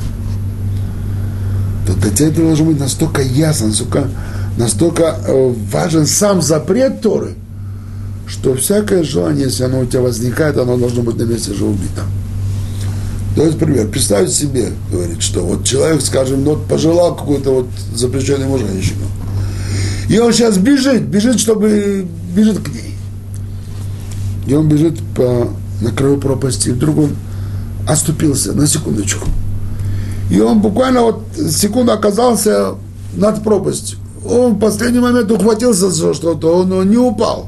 [1.95, 4.09] то для тебя это должно быть настолько ясно, настолько,
[4.57, 7.35] настолько э, важен сам запрет Торы,
[8.27, 12.03] что всякое желание, если оно у тебя возникает, оно должно быть на месте же убито.
[13.37, 13.89] Давайте пример.
[13.89, 19.05] Представьте себе, говорит, что вот человек, скажем, вот пожелал какую-то вот запрещенную ему женщину.
[20.09, 22.97] И он сейчас бежит, бежит, чтобы бежит к ней.
[24.49, 25.49] И он бежит по,
[25.81, 26.71] на краю пропасти.
[26.71, 27.17] Вдруг он
[27.87, 29.29] оступился на секундочку.
[30.31, 32.75] И он буквально вот секунду оказался
[33.15, 33.99] над пропастью.
[34.25, 37.47] Он в последний момент ухватился за что-то, он, не упал.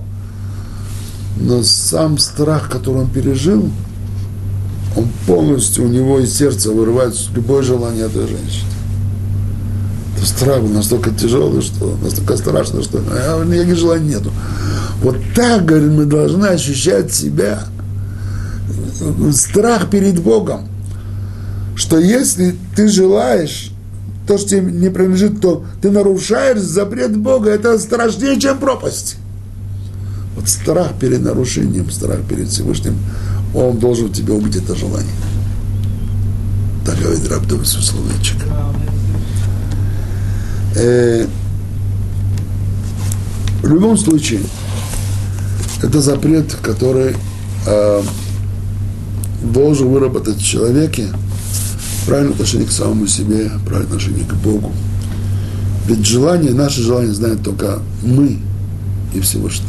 [1.37, 3.70] Но сам страх, который он пережил,
[4.97, 8.72] он полностью у него из сердца вырывает любое желание этой женщины
[10.26, 12.99] страх был настолько тяжелый, что настолько страшно, что
[13.45, 14.30] никаких желаний нету.
[15.03, 17.64] Вот так, говорит, мы должны ощущать себя
[19.33, 20.68] страх перед Богом,
[21.83, 23.72] что если ты желаешь
[24.28, 29.16] то, что тебе не принадлежит, то ты нарушаешь запрет Бога, это страшнее, чем пропасть.
[30.37, 32.97] Вот страх перед нарушением, страх перед Всевышним,
[33.53, 35.11] он должен в тебе убить это желание.
[36.87, 38.37] Так говорит Рабдов Сусловичек.
[40.76, 41.26] Э,
[43.61, 44.43] в любом случае,
[45.83, 47.16] это запрет, который
[47.66, 48.03] э,
[49.43, 51.09] должен выработать в человеке
[52.07, 54.73] правильное отношение к самому себе, правильное отношение к Богу.
[55.87, 58.39] Ведь желание, наше желание знают только мы
[59.15, 59.67] и Всевышний.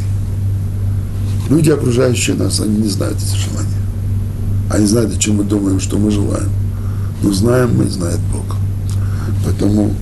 [1.48, 3.70] Люди, окружающие нас, они не знают эти желания.
[4.70, 6.50] Они знают, о чем мы думаем, что мы желаем.
[7.22, 8.56] Но знаем мы, знает Бог.
[9.44, 9.94] Поэтому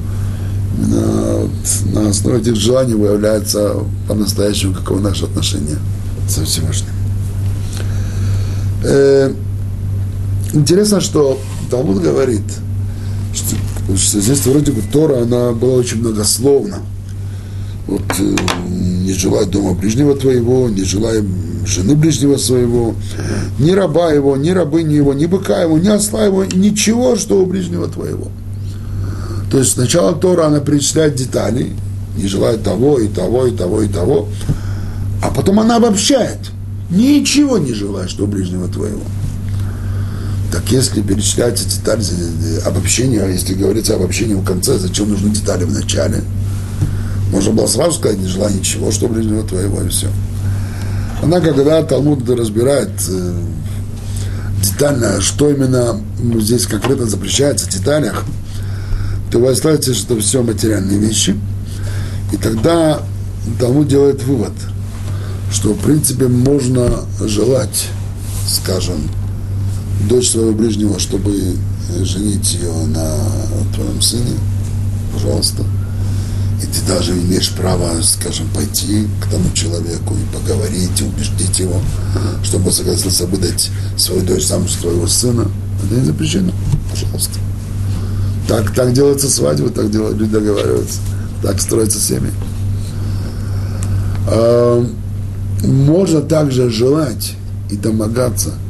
[0.79, 3.75] на, на основе этих желаний выявляется
[4.09, 5.79] по-настоящему, каково наше отношение
[6.29, 6.93] со Всевышним.
[8.85, 9.33] Э,
[10.53, 11.41] интересно, что
[11.73, 12.43] Талмуд говорит,
[13.33, 16.81] что, что здесь вроде бы Тора, она была очень многословна.
[17.87, 18.37] Вот э,
[18.69, 21.25] не желай дома ближнего твоего, не желай
[21.65, 22.95] жены ближнего своего,
[23.59, 27.47] ни раба его, ни рабыни его, ни быка его, ни осла его, ничего, что у
[27.47, 28.29] ближнего твоего.
[29.51, 31.73] То есть сначала Тора, она перечисляет детали,
[32.19, 34.29] не желает того, и того, и того, и того,
[35.23, 36.39] а потом она обобщает.
[36.91, 39.01] Ничего не желает, что у ближнего твоего.
[40.53, 42.05] Так если перечисляются детали
[42.67, 46.23] обобщения, если говорится об обобщении в конце, зачем нужны детали в начале?
[47.31, 50.09] Можно было сразу сказать, не желая ничего, что ближнего твоего, и все.
[51.23, 53.35] Она, когда Талмуд разбирает э,
[54.63, 55.99] детально, что именно
[56.41, 58.23] здесь конкретно запрещается в деталях,
[59.31, 61.35] то выясняется, что это все материальные вещи.
[62.31, 63.01] И тогда
[63.59, 64.53] Талмуд делает вывод,
[65.51, 67.89] что, в принципе, можно желать,
[68.47, 69.09] скажем,
[70.09, 71.57] дочь своего ближнего, чтобы
[72.03, 73.17] женить ее на
[73.75, 74.35] твоем сыне,
[75.13, 75.65] пожалуйста.
[76.63, 81.81] И ты даже имеешь право, скажем, пойти к тому человеку и поговорить, и убеждить его,
[82.45, 85.49] чтобы согласился выдать свою дочь замуж твоего сына.
[85.85, 86.53] Это не запрещено.
[86.91, 87.39] Пожалуйста.
[88.49, 91.01] Так, так делается свадьба, так делают, люди договариваются.
[91.43, 92.31] Так строятся семьи.
[94.29, 94.87] А,
[95.65, 97.35] можно также желать
[97.71, 98.55] и домогаться–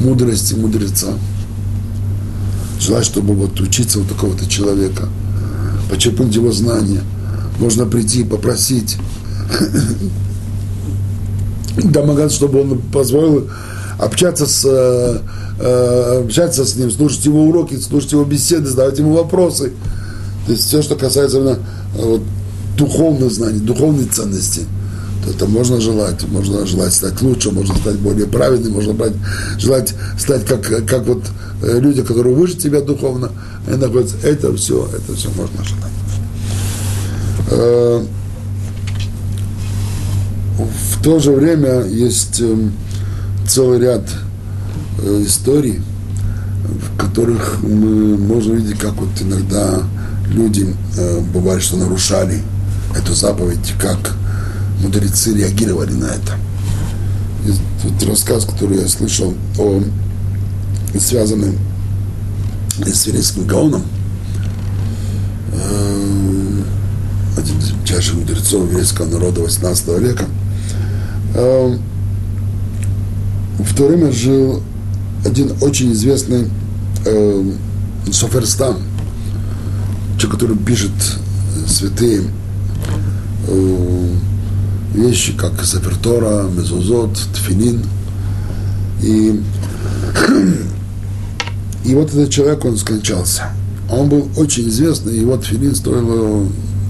[0.00, 1.08] мудрости мудреца.
[2.80, 5.08] Желать, чтобы вот учиться у такого-то человека,
[5.90, 7.02] почерпнуть его знания.
[7.58, 8.96] Можно прийти, попросить,
[11.84, 13.48] домогаться, чтобы он позволил
[13.98, 15.18] общаться с, э,
[15.60, 19.72] э, общаться с ним, слушать его уроки, слушать его беседы, задавать ему вопросы.
[20.46, 21.58] То есть все, что касается именно
[21.96, 22.22] э, вот,
[22.78, 24.62] духовных знаний, духовной ценности–
[25.28, 26.26] это можно желать.
[26.28, 29.12] Можно желать стать лучше, можно стать более праведным, можно брать,
[29.58, 31.22] желать стать как, как вот
[31.62, 33.30] э, люди, которые выше тебя духовно,
[33.66, 34.16] они находятся.
[34.22, 35.92] Это все, это все можно желать.
[37.50, 38.04] Э,
[40.58, 42.72] в то же время есть эм,
[43.48, 44.04] целый ряд
[45.02, 45.80] э, историй,
[46.64, 49.82] в которых мы можем видеть, как вот иногда
[50.28, 50.72] люди,
[51.34, 52.40] бывает, что нарушали
[52.94, 54.14] эту заповедь, как
[54.80, 56.38] мудрецы реагировали на это.
[57.46, 57.52] И
[57.82, 59.82] тут рассказ, который я слышал о
[60.98, 61.56] связанным
[62.84, 63.82] с Верейским Гаоном,
[65.52, 66.62] э,
[67.36, 70.24] один из величайших мудрецов еврейского народа 18 века,
[71.34, 71.76] э,
[73.58, 74.62] в то время жил
[75.24, 76.48] один очень известный
[77.04, 77.52] э,
[80.18, 80.92] человек, который пишет
[81.66, 82.22] святые
[84.94, 87.82] вещи, как Сафертора, Мезузот, Тфилин.
[89.02, 89.40] И,
[91.84, 93.50] и вот этот человек, он скончался.
[93.90, 96.48] Он был очень известный, и вот Тфилин стоил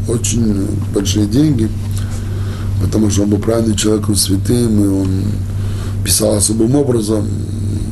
[0.09, 1.69] очень большие деньги,
[2.83, 5.09] потому что он был правильным человеком, святым, и он
[6.05, 7.27] писал особым образом,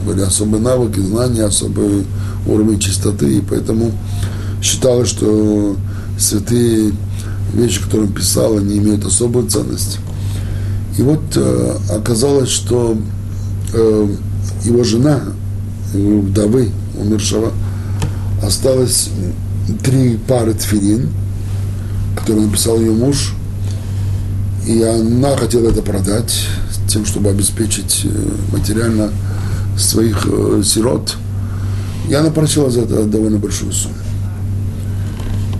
[0.06, 2.04] были особые навыки, знания, особый
[2.46, 3.92] уровень чистоты, и поэтому
[4.62, 5.76] считалось, что
[6.18, 6.92] святые
[7.52, 9.98] вещи, которые он писал, они имеют особую ценность.
[10.96, 12.96] И вот э, оказалось, что
[13.72, 14.08] э,
[14.64, 15.20] его жена,
[15.94, 17.52] его вдовы умершего,
[18.42, 19.10] осталось
[19.82, 21.08] три пары тфилин,
[22.16, 23.34] которые написал ее муж,
[24.66, 26.46] и она хотела это продать
[26.88, 28.08] тем, чтобы обеспечить э,
[28.52, 29.10] материально
[29.76, 31.16] своих э, сирот.
[32.08, 33.94] И она просила за это довольно большую сумму.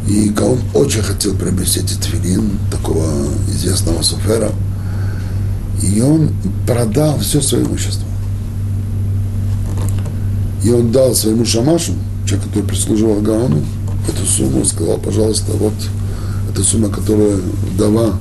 [0.09, 3.05] И Гаон очень хотел приобрести этот филин, такого
[3.49, 4.51] известного суфера.
[5.83, 6.31] И он
[6.67, 8.07] продал все свое имущество.
[10.65, 11.93] И он дал своему шамашу,
[12.27, 13.63] человек, который прислуживал Гаону,
[14.09, 15.75] эту сумму, сказал, пожалуйста, вот
[16.51, 17.43] эта сумма, которую
[17.75, 18.19] вдова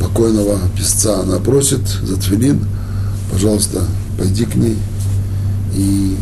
[0.00, 2.66] покойного писца, она просит за твилин,
[3.30, 3.84] пожалуйста,
[4.18, 4.76] пойди к ней
[5.74, 6.16] и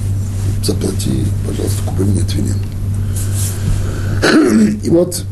[0.63, 2.74] заплати, пожалуйста, купи мне твилин.
[4.83, 5.23] И вот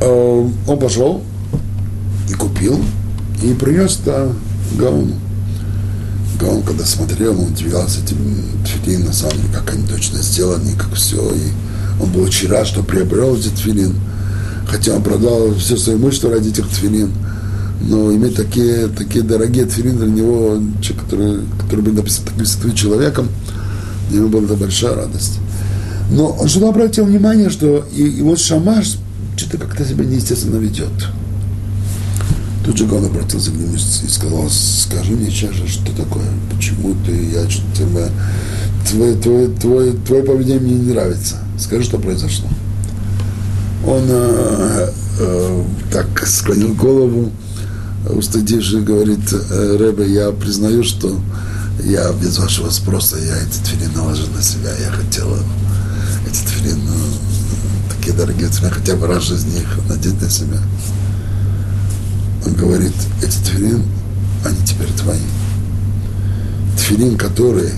[0.00, 1.22] э, он пошел
[2.28, 2.82] и купил,
[3.42, 4.32] и принес это
[4.78, 5.14] Гаону.
[6.40, 8.18] Гаон, когда смотрел, он удивлялся этим
[8.64, 11.18] тфилин, на самом деле, как они точно сделаны, как все.
[11.30, 11.52] И
[12.00, 13.94] он был очень рад, что приобрел эти тфилин.
[14.66, 17.12] Хотя он продал все свое имущество ради этих тфилин.
[17.82, 22.74] Но иметь такие, такие дорогие тфилин для него, человек, который, который был написан таким святым
[22.74, 23.28] человеком,
[24.10, 25.38] для была это большая радость.
[26.10, 28.96] Но он что-то обратил внимание, что и, вот Шамаш
[29.36, 30.92] что-то как-то себя неестественно ведет.
[32.64, 36.24] Тут же Гон обратился к нему и сказал, скажи мне чаще, что такое,
[36.54, 38.10] почему ты, я что-то,
[38.90, 41.36] твое, твое, твое, твое поведение мне не нравится.
[41.58, 42.48] Скажи, что произошло.
[43.86, 44.88] Он э,
[45.20, 47.30] э, так склонил голову,
[48.08, 51.14] устыдивший, говорит, «Э, Рэбе, я признаю, что
[51.82, 55.36] я без вашего спроса, я эти тфилин наложил на себя, я хотел
[56.26, 56.94] эти тфилин, ну,
[57.94, 60.60] такие дорогие тфилин, хотя бы раз из них надеть на себя
[62.46, 63.82] он говорит, эти тфилин,
[64.44, 65.18] они теперь твои.
[66.76, 67.72] Тфилин, которые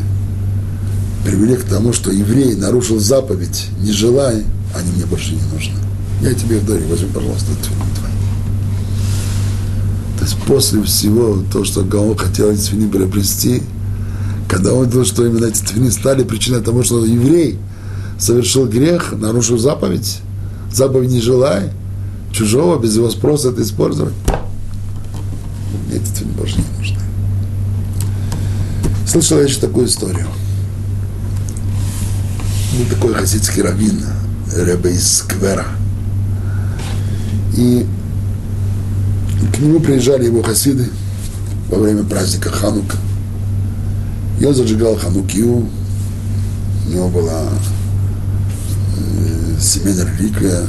[1.25, 4.45] привели к тому, что еврей нарушил заповедь, не желая,
[4.75, 5.79] они мне больше не нужны.
[6.21, 8.13] Я тебе в даре, возьми, пожалуйста, тфилин твои.
[10.19, 13.63] То есть после всего, то, что Гаон хотел эти тфилин приобрести,
[14.49, 17.59] когда он видел, что именно эти тфилин стали причиной того, что еврей
[18.19, 20.19] совершил грех, нарушил заповедь,
[20.73, 21.73] заповедь не желая,
[22.33, 24.15] чужого, без его спроса это использовать
[25.93, 26.99] эти тфилин больше не нужны.
[29.07, 30.27] Слышал я еще такую историю.
[32.79, 34.03] Был такой хасидский раввин,
[34.55, 35.67] Ребе из Сквера.
[37.57, 37.87] И
[39.55, 40.89] к нему приезжали его хасиды
[41.71, 42.97] во время праздника Ханука.
[44.45, 45.69] Он зажигал Ханукию.
[46.87, 47.45] У него была
[48.97, 50.63] э, семейная реликвия,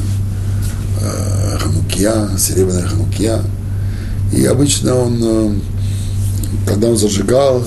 [1.02, 3.42] э, Ханукия, серебряная Ханукия–
[4.32, 5.54] и обычно он, э,
[6.66, 7.64] когда он зажигал,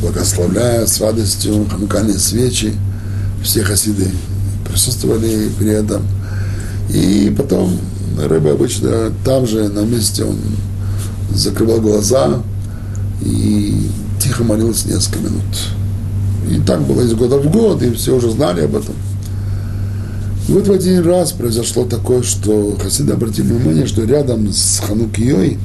[0.00, 2.72] благословляя с радостью ханукальные свечи,
[3.42, 4.10] все хасиды
[4.66, 6.02] присутствовали при этом.
[6.90, 7.78] И потом
[8.18, 10.38] рыба обычно там же, на месте, он
[11.34, 12.42] закрывал глаза
[13.20, 13.90] и
[14.32, 15.44] тихо молился несколько минут.
[16.50, 18.94] И так было из года в год, и все уже знали об этом.
[20.48, 25.58] И вот в один раз произошло такое, что хасиды обратили внимание, что рядом с Ханукией,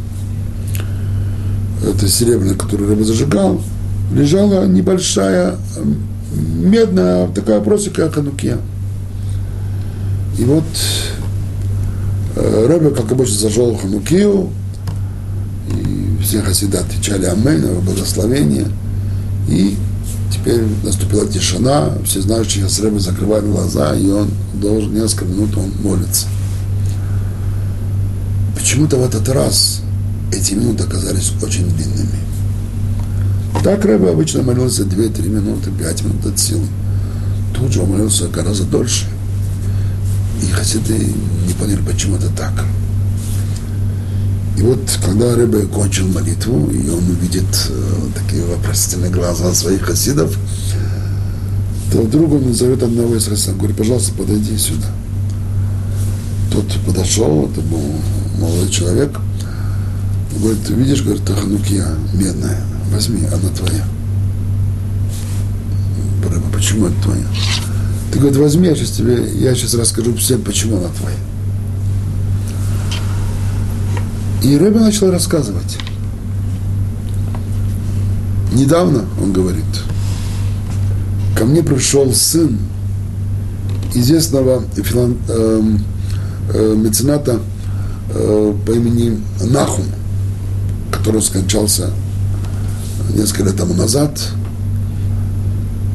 [1.82, 3.62] это серебряная, которую рыба зажигал,
[4.14, 5.56] лежала небольшая
[6.34, 8.58] медная такая просека Ханукия.
[10.38, 10.66] И вот
[12.36, 14.50] э, Рэбе, как обычно, зажел Ханукию,
[16.28, 18.68] все хасиды отвечали Амэн, благословение,
[19.48, 19.78] и
[20.30, 26.28] Теперь наступила тишина, все сейчас Рэбе закрывает глаза, и он должен несколько минут он молится.
[28.56, 29.82] Почему-то в этот раз
[30.34, 32.20] эти минуты оказались очень длинными.
[33.64, 36.68] Так Рэбе обычно молился 2-3 минуты, 5 минут от силы.
[37.56, 39.06] Тут же он молился гораздо дольше.
[40.44, 41.14] И хасиды
[41.48, 42.54] не поняли, почему это так.
[44.58, 50.36] И вот, когда Рэбе кончил молитву, и он увидит э, такие вопросительные глаза своих хасидов,
[51.92, 54.88] то вдруг он зовет одного из хасидов, говорит, пожалуйста, подойди сюда.
[56.52, 57.84] Тот подошел, это был
[58.40, 59.12] молодой человек,
[60.40, 62.60] говорит, видишь, говорит, Таханукия медная,
[62.92, 63.86] возьми, она твоя.
[66.24, 67.28] Рэбе, почему это твоя?
[68.12, 71.18] Ты, говорит, возьми, я сейчас тебе, я сейчас расскажу всем, почему она твоя.
[74.44, 75.78] И Рэбе начал рассказывать.
[78.54, 79.66] Недавно, он говорит,
[81.36, 82.58] ко мне пришел сын
[83.94, 85.62] известного филан, э,
[86.54, 87.40] э, мецената
[88.10, 89.86] э, по имени Нахум,
[90.92, 91.90] который скончался
[93.16, 94.20] несколько лет тому назад.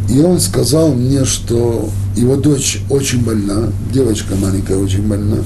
[0.09, 5.39] И он сказал мне, что его дочь очень больна, девочка маленькая очень больна,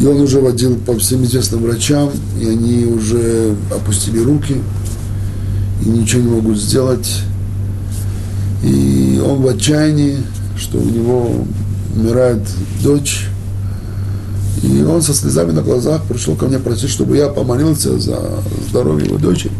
[0.00, 4.56] и он уже водил по всем известным врачам, и они уже опустили руки,
[5.84, 7.22] и ничего не могут сделать.
[8.62, 10.18] И он в отчаянии,
[10.56, 11.32] что у него
[11.94, 12.42] умирает
[12.82, 13.26] дочь.
[14.62, 18.20] И он со слезами на глазах пришел ко мне просить, чтобы я помолился за
[18.68, 19.52] здоровье его дочери.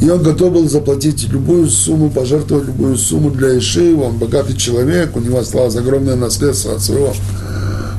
[0.00, 4.04] И он готов был заплатить любую сумму, пожертвовать любую сумму для Ишива.
[4.04, 7.12] Он богатый человек, у него осталось огромное наследство от своего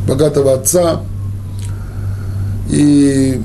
[0.08, 1.01] богатого отца.
[2.70, 3.41] И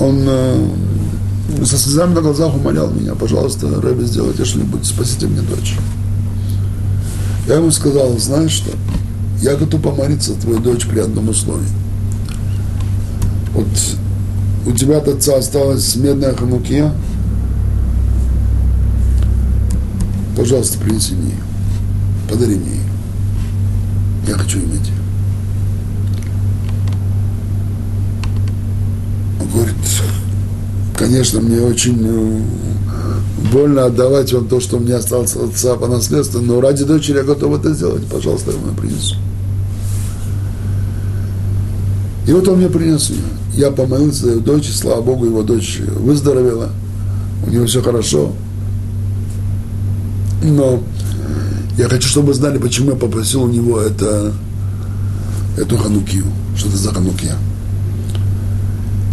[0.00, 0.68] он э,
[1.64, 5.76] со слезами на глазах умолял меня, пожалуйста, Рэбби, сделайте что-нибудь, спасите мне дочь.
[7.46, 8.70] Я ему сказал, знаешь что,
[9.40, 11.68] я готов помолиться твою дочь при одном условии.
[13.54, 13.66] Вот
[14.66, 16.92] у тебя от отца осталась медная ханукия,
[20.36, 21.42] пожалуйста, принеси мне ее,
[22.30, 22.87] подари мне ее.
[24.28, 24.90] Я хочу иметь.
[29.40, 29.74] Он говорит,
[30.94, 32.40] конечно, мне очень э,
[33.50, 37.22] больно отдавать вам то, что меня осталось от отца по наследству, но ради дочери я
[37.22, 38.04] готов это сделать.
[38.06, 39.16] Пожалуйста, я вам принесу.
[42.26, 43.22] И вот он мне принес ее.
[43.54, 46.68] Я помолился за его дочь, слава Богу, его дочь выздоровела.
[47.46, 48.32] У него все хорошо.
[50.42, 50.82] Но
[51.78, 54.34] я хочу, чтобы вы знали, почему я попросил у него это,
[55.56, 56.24] эту ханукию.
[56.56, 57.36] Что это за ханукия?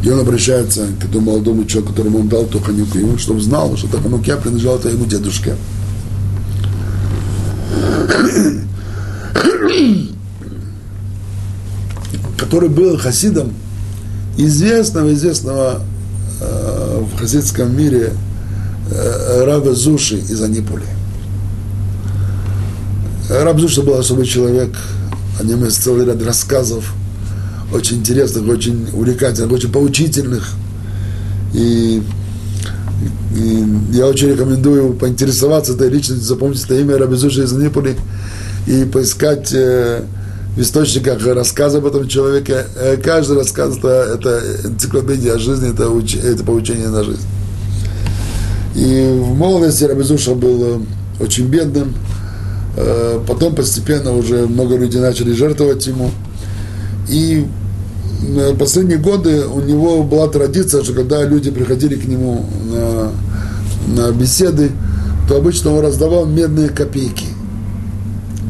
[0.03, 3.87] И он обращается к этому молодому человеку, которому он дал эту ханукию, чтобы знал, что
[3.87, 5.55] эта ханукия принадлежала твоему дедушке
[12.37, 13.53] который был хасидом
[14.37, 15.81] известного, известного
[16.41, 18.13] э, в хасидском мире
[18.91, 20.85] э, Рава Зуши из Аниполи.
[23.29, 24.75] Раб Зуша был особый человек,
[25.39, 26.93] о нем есть целый ряд рассказов,
[27.73, 30.47] очень интересных, очень увлекательных, очень поучительных.
[31.53, 32.03] И,
[33.35, 37.95] и я очень рекомендую поинтересоваться этой личностью, запомнить это имя Раби Зуши из Аниполи
[38.67, 40.03] и поискать э,
[40.55, 42.65] в источниках рассказы об этом человеке.
[42.75, 47.25] Э, каждый рассказ это, это энциклопедия о жизни, это, уч, это поучение на жизнь.
[48.75, 51.95] И в молодости Рабизуша был э, очень бедным,
[53.27, 56.11] потом постепенно уже много людей начали жертвовать ему.
[57.09, 57.45] И
[58.21, 63.11] в последние годы у него была традиция, что когда люди приходили к нему на,
[63.95, 64.71] на беседы,
[65.27, 67.25] то обычно он раздавал медные копейки,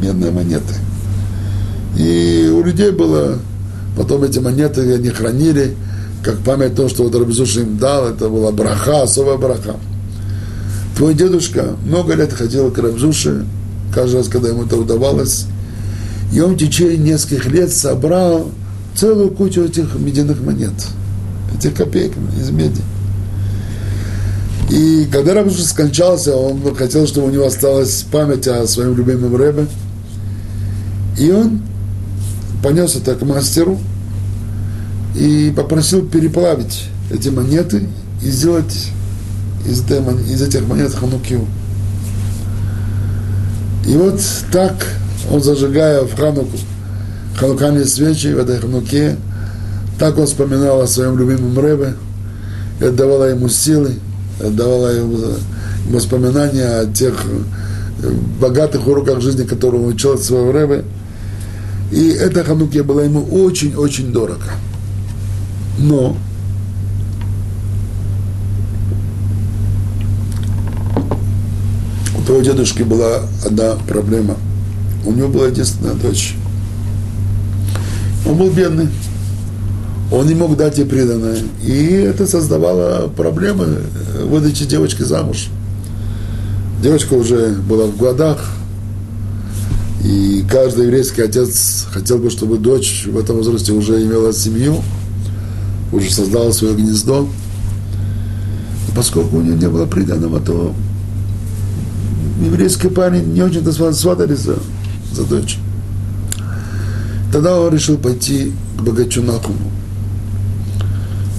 [0.01, 0.73] медные монеты.
[1.97, 3.39] И у людей было,
[3.97, 5.75] потом эти монеты они хранили,
[6.23, 9.75] как память о том, что вот Рабизуш им дал, это была браха, особая браха.
[10.97, 13.45] Твой дедушка много лет ходил к Рабзуше,
[13.95, 15.45] каждый раз, когда ему это удавалось,
[16.33, 18.51] и он в течение нескольких лет собрал
[18.93, 20.73] целую кучу этих медяных монет,
[21.57, 22.81] этих копеек из меди.
[24.69, 29.67] И когда Рабзуш скончался, он хотел, чтобы у него осталась память о своем любимом Рэбе.
[31.17, 31.61] И он
[32.63, 33.79] понес это к мастеру
[35.15, 37.87] и попросил переплавить эти монеты
[38.23, 38.89] и сделать
[39.65, 41.45] из, из этих монет ханукию.
[43.85, 44.19] И вот
[44.51, 44.73] так
[45.31, 46.57] он, зажигая в хануку
[47.37, 49.17] ханукальные свечи в этой хануке,
[49.99, 51.95] так он вспоминал о своем любимом Рэбе,
[52.79, 53.95] и отдавала ему силы,
[54.43, 55.19] отдавала ему
[55.89, 57.13] воспоминания о тех
[58.39, 60.83] богатых уроках жизни, которые он учил от своего Рэбе,
[61.91, 64.51] и эта ханукия была ему очень-очень дорого.
[65.77, 66.17] Но
[72.35, 74.35] у того дедушки была одна проблема.
[75.05, 76.35] У него была единственная дочь.
[78.27, 78.89] Он был бедный.
[80.11, 81.37] Он не мог дать ей преданное.
[81.63, 83.83] И это создавало проблемы
[84.25, 85.47] выдачи девочки замуж.
[86.83, 88.45] Девочка уже была в годах,
[90.03, 94.83] и каждый еврейский отец хотел бы, чтобы дочь в этом возрасте уже имела семью,
[95.93, 97.27] уже создала свое гнездо.
[98.93, 100.73] Поскольку у нее не было приданного, то
[102.39, 104.57] еврейский парень не очень-то сватались за,
[105.11, 105.57] за дочь.
[107.31, 109.71] Тогда он решил пойти к богачу Нахуму.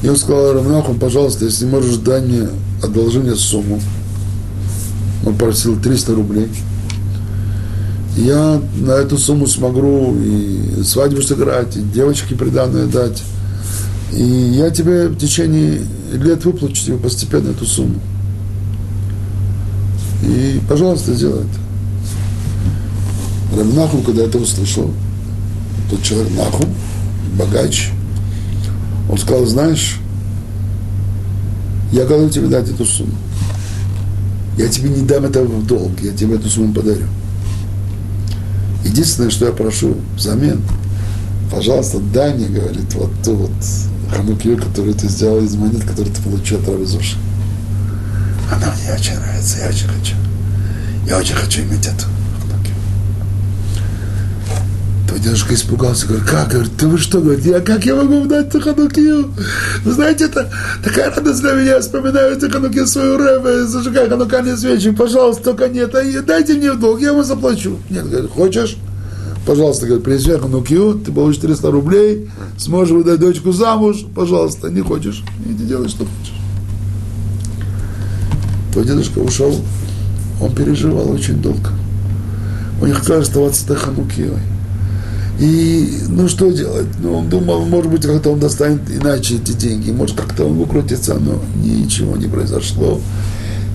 [0.03, 2.49] И он сказал Равнахум, пожалуйста, если можешь дать мне
[2.83, 3.81] одолжение сумму.
[5.25, 6.49] Он просил 300 рублей–
[8.17, 13.23] я на эту сумму смогу и свадьбу сыграть, и девочке приданное дать.
[14.13, 15.83] И я тебе в течение
[16.13, 18.01] лет выплачу тебе постепенно эту сумму.
[20.27, 21.59] И, пожалуйста, сделай это.
[23.57, 24.91] Равнахум, когда это услышал,
[25.89, 26.69] тот человек Нахум,
[27.39, 27.91] богач,
[29.09, 29.99] он сказал, знаешь,
[31.93, 33.15] я готов тебе дать эту сумму.
[34.59, 37.07] Я тебе не дам это в долг, я тебе эту сумму подарю.
[38.85, 40.61] Единственное, что я прошу взамен,
[41.53, 43.51] пожалуйста, дай мне, говорит, вот ту вот
[44.11, 47.17] ханукию, которую ты сделал из монет, которую ты получил от Равизуши.
[48.51, 50.15] Она мне очень нравится, я очень хочу.
[51.07, 52.07] Я очень хочу иметь эту
[52.41, 52.75] ханукию.
[55.09, 56.49] То дедушка испугался, говорит, как?
[56.51, 57.21] Говорит, ты вы что?
[57.21, 59.33] Говорит, я как я могу дать ханукию?
[59.85, 60.51] Вы знаете, это
[60.85, 65.93] такая радость для меня, я вспоминаю ханукию свою рэбе, зажигаю ханукальные свечи, пожалуйста, только нет,
[66.27, 67.79] дайте мне в долг, я вам заплачу.
[67.91, 68.77] Нет, говорит, хочешь?
[69.47, 72.29] пожалуйста, говорит, принеси ханукию, ты получишь 300 рублей,
[72.59, 76.36] сможешь выдать дочку замуж, пожалуйста, не хочешь, иди делай, что хочешь.
[78.77, 79.59] Твой дедушка ушел,
[80.39, 81.71] он переживал очень долго.
[82.79, 84.35] Он не хотел оставаться с этой ханукией.
[85.41, 86.89] И, ну, что делать?
[86.99, 91.15] Ну, он думал, может быть, как-то он достанет иначе эти деньги, может, как-то он выкрутится,
[91.15, 93.01] но ничего не произошло.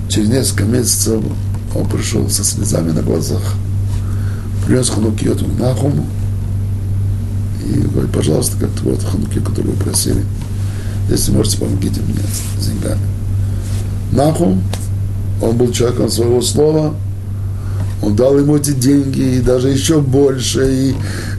[0.07, 1.23] Через несколько месяцев
[1.73, 3.41] он пришел со слезами на глазах
[4.67, 6.05] принес ханукиот Нахуму
[7.65, 10.23] и говорит, пожалуйста, как вот хануки, которую вы просили,
[11.09, 12.21] если можете, помогите мне
[12.59, 13.01] с деньгами.
[14.11, 14.61] Нахум,
[15.41, 16.93] он был человеком своего слова,
[18.01, 20.95] он дал ему эти деньги, и даже еще больше, и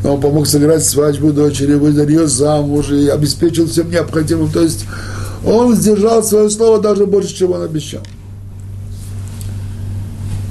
[0.07, 4.51] он помог сыграть свадьбу дочери, выдал ее замуж, и обеспечил всем необходимым.
[4.51, 4.85] То есть
[5.45, 8.03] он сдержал свое слово даже больше, чем он обещал.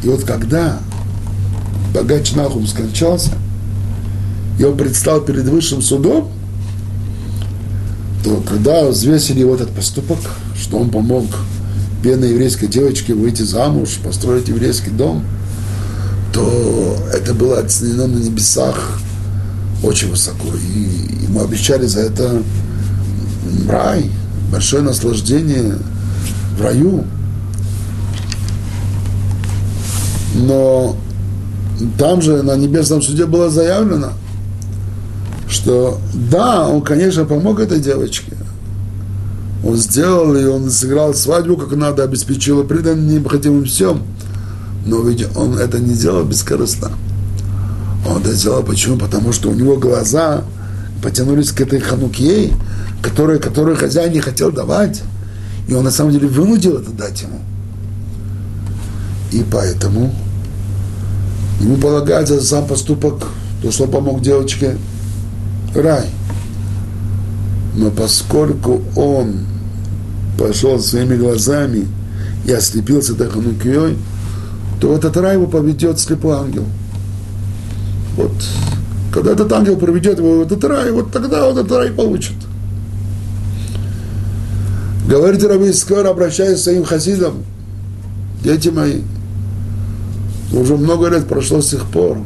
[0.04, 0.80] И вот когда
[1.94, 3.32] богач Нахум скончался,
[4.60, 6.30] и он предстал перед высшим судом,
[8.24, 10.20] то когда взвесили его этот поступок,
[10.60, 11.26] что он помог
[12.02, 15.24] бедной еврейской девочке выйти замуж, построить еврейский дом,
[16.34, 19.00] то это было оценено на небесах
[19.84, 20.48] очень высоко.
[20.56, 22.42] И ему обещали за это
[23.68, 24.10] рай,
[24.52, 25.76] большое наслаждение
[26.58, 27.06] в раю.
[30.36, 30.96] Но
[31.98, 34.14] там же на небесном суде было заявлено,
[35.50, 38.34] что да, он, конечно, помог этой девочке.
[39.64, 44.04] Он сделал, и он сыграл свадьбу, как надо, обеспечил предан необходимым всем.
[44.86, 46.92] Но ведь он это не делал бескорыстно.
[48.08, 48.98] Он это сделал почему?
[48.98, 50.44] Потому что у него глаза
[51.04, 52.54] потянулись к этой ханукьей,
[53.04, 55.02] которую, которую хозяин не хотел давать.
[55.68, 57.40] И он на самом деле вынудил это дать ему.
[59.32, 60.12] И поэтому
[61.62, 63.28] Ему полагается за сам поступок,
[63.62, 64.78] то, что помог девочке,
[65.76, 66.06] рай.
[67.76, 69.40] Но поскольку он
[70.38, 71.88] пошел своими глазами
[72.46, 73.98] и ослепился этой ханукией,
[74.80, 76.66] то этот рай его поведет слепой ангел.
[78.18, 78.32] Вот.
[79.14, 82.36] Когда этот ангел проведет его в этот рай, вот тогда он этот рай получит.
[85.08, 87.44] Говорит Раби Скор, обращаясь к своим хасидам,
[88.44, 89.02] дети мои,
[90.54, 92.18] уже много лет прошло с тех пор.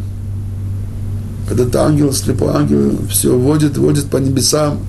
[1.49, 4.79] Этот ангел, слепой ангел, все водит, водит по небесам.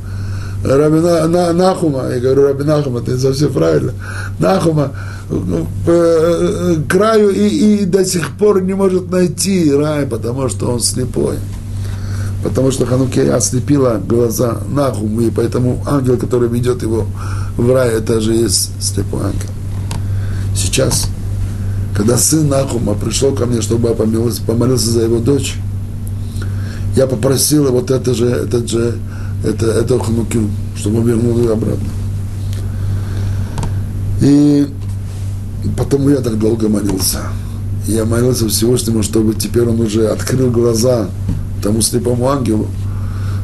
[0.66, 3.92] Рабина, на, Нахума, я говорю Раби Нахума, это совсем правильно,
[4.38, 4.92] Нахума
[5.30, 7.48] ну, по э, краю и,
[7.82, 11.36] и до сих пор не может найти рай, потому что он слепой.
[12.44, 17.06] Потому что Хануке ослепила глаза Нахуму, и поэтому ангел, который ведет его
[17.56, 19.50] в рай, это же есть слепой ангел.
[20.54, 21.08] Сейчас
[21.96, 25.56] когда сын Нахума пришел ко мне, чтобы я помолился, помолился за его дочь,
[26.94, 28.98] я попросил вот это же, этот же,
[29.46, 31.88] это, эту ханукю, чтобы он вернул ее обратно.
[34.20, 34.66] И
[35.76, 37.20] потому я так долго молился.
[37.86, 41.08] Я молился Всевышнему, чтобы теперь он уже открыл глаза
[41.62, 42.66] тому слепому ангелу,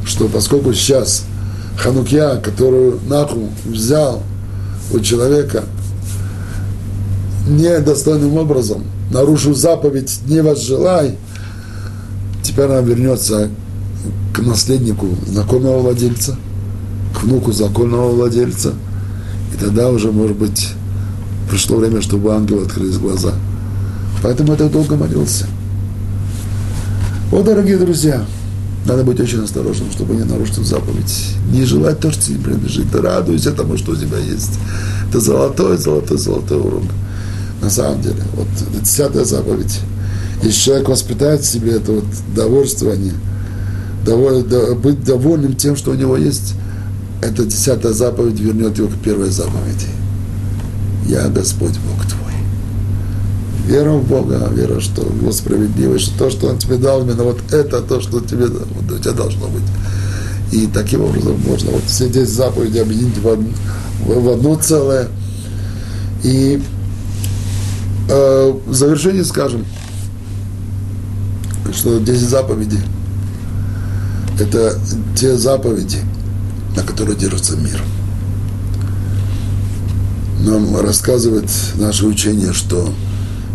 [0.05, 1.23] что поскольку сейчас
[1.77, 4.21] Ханукья, которую Наху взял
[4.91, 5.63] у человека,
[7.47, 11.17] недостойным образом, нарушил заповедь «не возжелай»,
[12.43, 13.49] теперь она вернется
[14.33, 16.35] к наследнику законного владельца,
[17.13, 18.73] к внуку законного владельца,
[19.53, 20.69] и тогда уже, может быть,
[21.49, 23.33] пришло время, чтобы ангел открылись глаза.
[24.23, 25.45] Поэтому я так долго молился.
[27.29, 28.25] Вот, дорогие друзья,
[28.85, 31.35] надо быть очень осторожным, чтобы не нарушить заповедь.
[31.51, 32.91] Не желать то, что тебе принадлежит.
[32.91, 34.59] Да радуйся тому, что у тебя есть.
[35.09, 36.83] Это золотой, золотой, золотой урок
[37.61, 38.21] на самом деле.
[38.35, 38.47] Вот
[38.81, 39.79] десятая заповедь.
[40.43, 42.05] Если человек воспитает в себе это вот
[42.35, 43.13] довольствование,
[44.05, 46.55] быть довольным тем, что у него есть,
[47.21, 49.87] эта десятая заповедь вернет его к первой заповеди.
[51.07, 52.33] Я Господь Бог твой.
[53.65, 57.39] Вера в Бога, вера, что Его справедливость, что то, что Он тебе дал, именно вот
[57.51, 59.63] это то, что тебе, вот, у тебя должно быть.
[60.51, 63.47] И таким образом можно вот все 10 заповедей объединить в, одно,
[64.05, 65.07] в одно целое.
[66.23, 66.61] И
[68.09, 69.65] Э, в завершении скажем,
[71.73, 72.79] что 10 заповедей.
[74.39, 74.79] Это
[75.15, 75.99] те заповеди,
[76.75, 77.81] на которые держится мир.
[80.39, 82.93] Нам рассказывает наше учение, что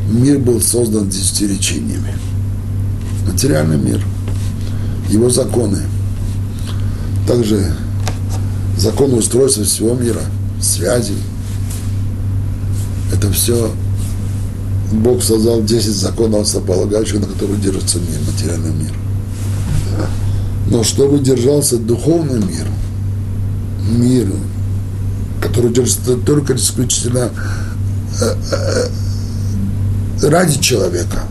[0.08, 2.14] мир был создан десяти речениями.
[3.26, 4.02] Материальный мир,
[5.10, 5.80] его законы,
[7.26, 7.74] также
[8.78, 10.22] законы устройства всего мира,
[10.62, 11.14] связи.
[13.12, 13.70] Это все
[14.92, 18.92] Бог создал 10 законов основополагающих, на которых держится мир, материальный мир.
[20.70, 22.66] Но чтобы держался духовный мир,
[23.90, 24.28] мир,
[25.40, 27.30] который держится только исключительно
[28.20, 31.22] э, э, ради человека,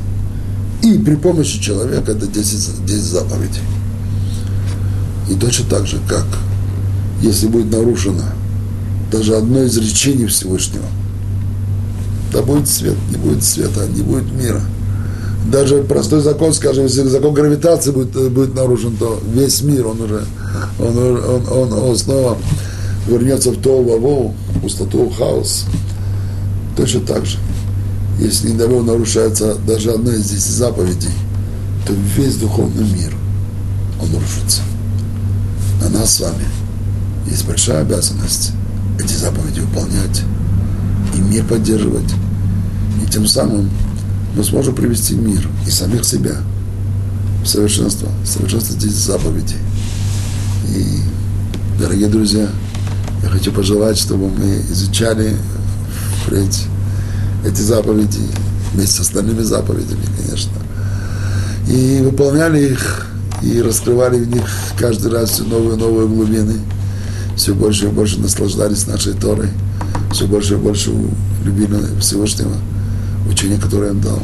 [0.81, 3.61] и при помощи человека это 10, 10 заповедей.
[5.29, 6.25] И точно так же, как
[7.21, 8.23] если будет нарушено
[9.11, 10.85] даже одно из речений Всевышнего,
[12.33, 14.61] да будет свет, не будет света, не будет мира–
[15.51, 20.01] даже простой закон, скажем, если закон гравитации будет, э, будет нарушен, то весь мир, он
[20.01, 20.23] уже,
[20.79, 22.37] он, он, он, он снова
[23.07, 25.65] вернется в то вову, пустоту, хаос.
[26.75, 27.37] Точно так же.
[28.19, 31.11] Если, не дай Бог, нарушается даже одна из десяти заповедей,
[31.85, 33.15] то весь духовный мир,
[34.01, 34.61] он рушится.
[35.81, 36.45] На нас с вами
[37.29, 38.51] есть большая обязанность
[38.99, 40.23] эти заповеди выполнять
[41.15, 42.11] и мир поддерживать.
[43.03, 43.69] И тем самым
[44.35, 46.37] мы сможем привести мир и самих себя
[47.43, 49.55] в совершенство, в совершенство здесь заповеди.
[50.69, 50.99] И,
[51.79, 52.47] дорогие друзья,
[53.23, 55.35] я хочу пожелать, чтобы мы изучали
[56.23, 56.65] впредь
[57.45, 58.19] эти заповеди
[58.73, 60.51] вместе с остальными заповедями, конечно,
[61.67, 63.07] и выполняли их,
[63.41, 64.43] и раскрывали в них
[64.77, 66.59] каждый раз все новые и новые глубины,
[67.35, 69.49] все больше и больше наслаждались нашей Торой,
[70.11, 70.91] все больше и больше
[71.43, 72.55] любили Всевышнего–
[73.29, 74.19] учение, которое я дал.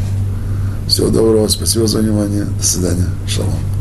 [0.87, 2.45] Всего доброго, спасибо за внимание.
[2.45, 3.07] До свидания.
[3.27, 3.72] Шалом.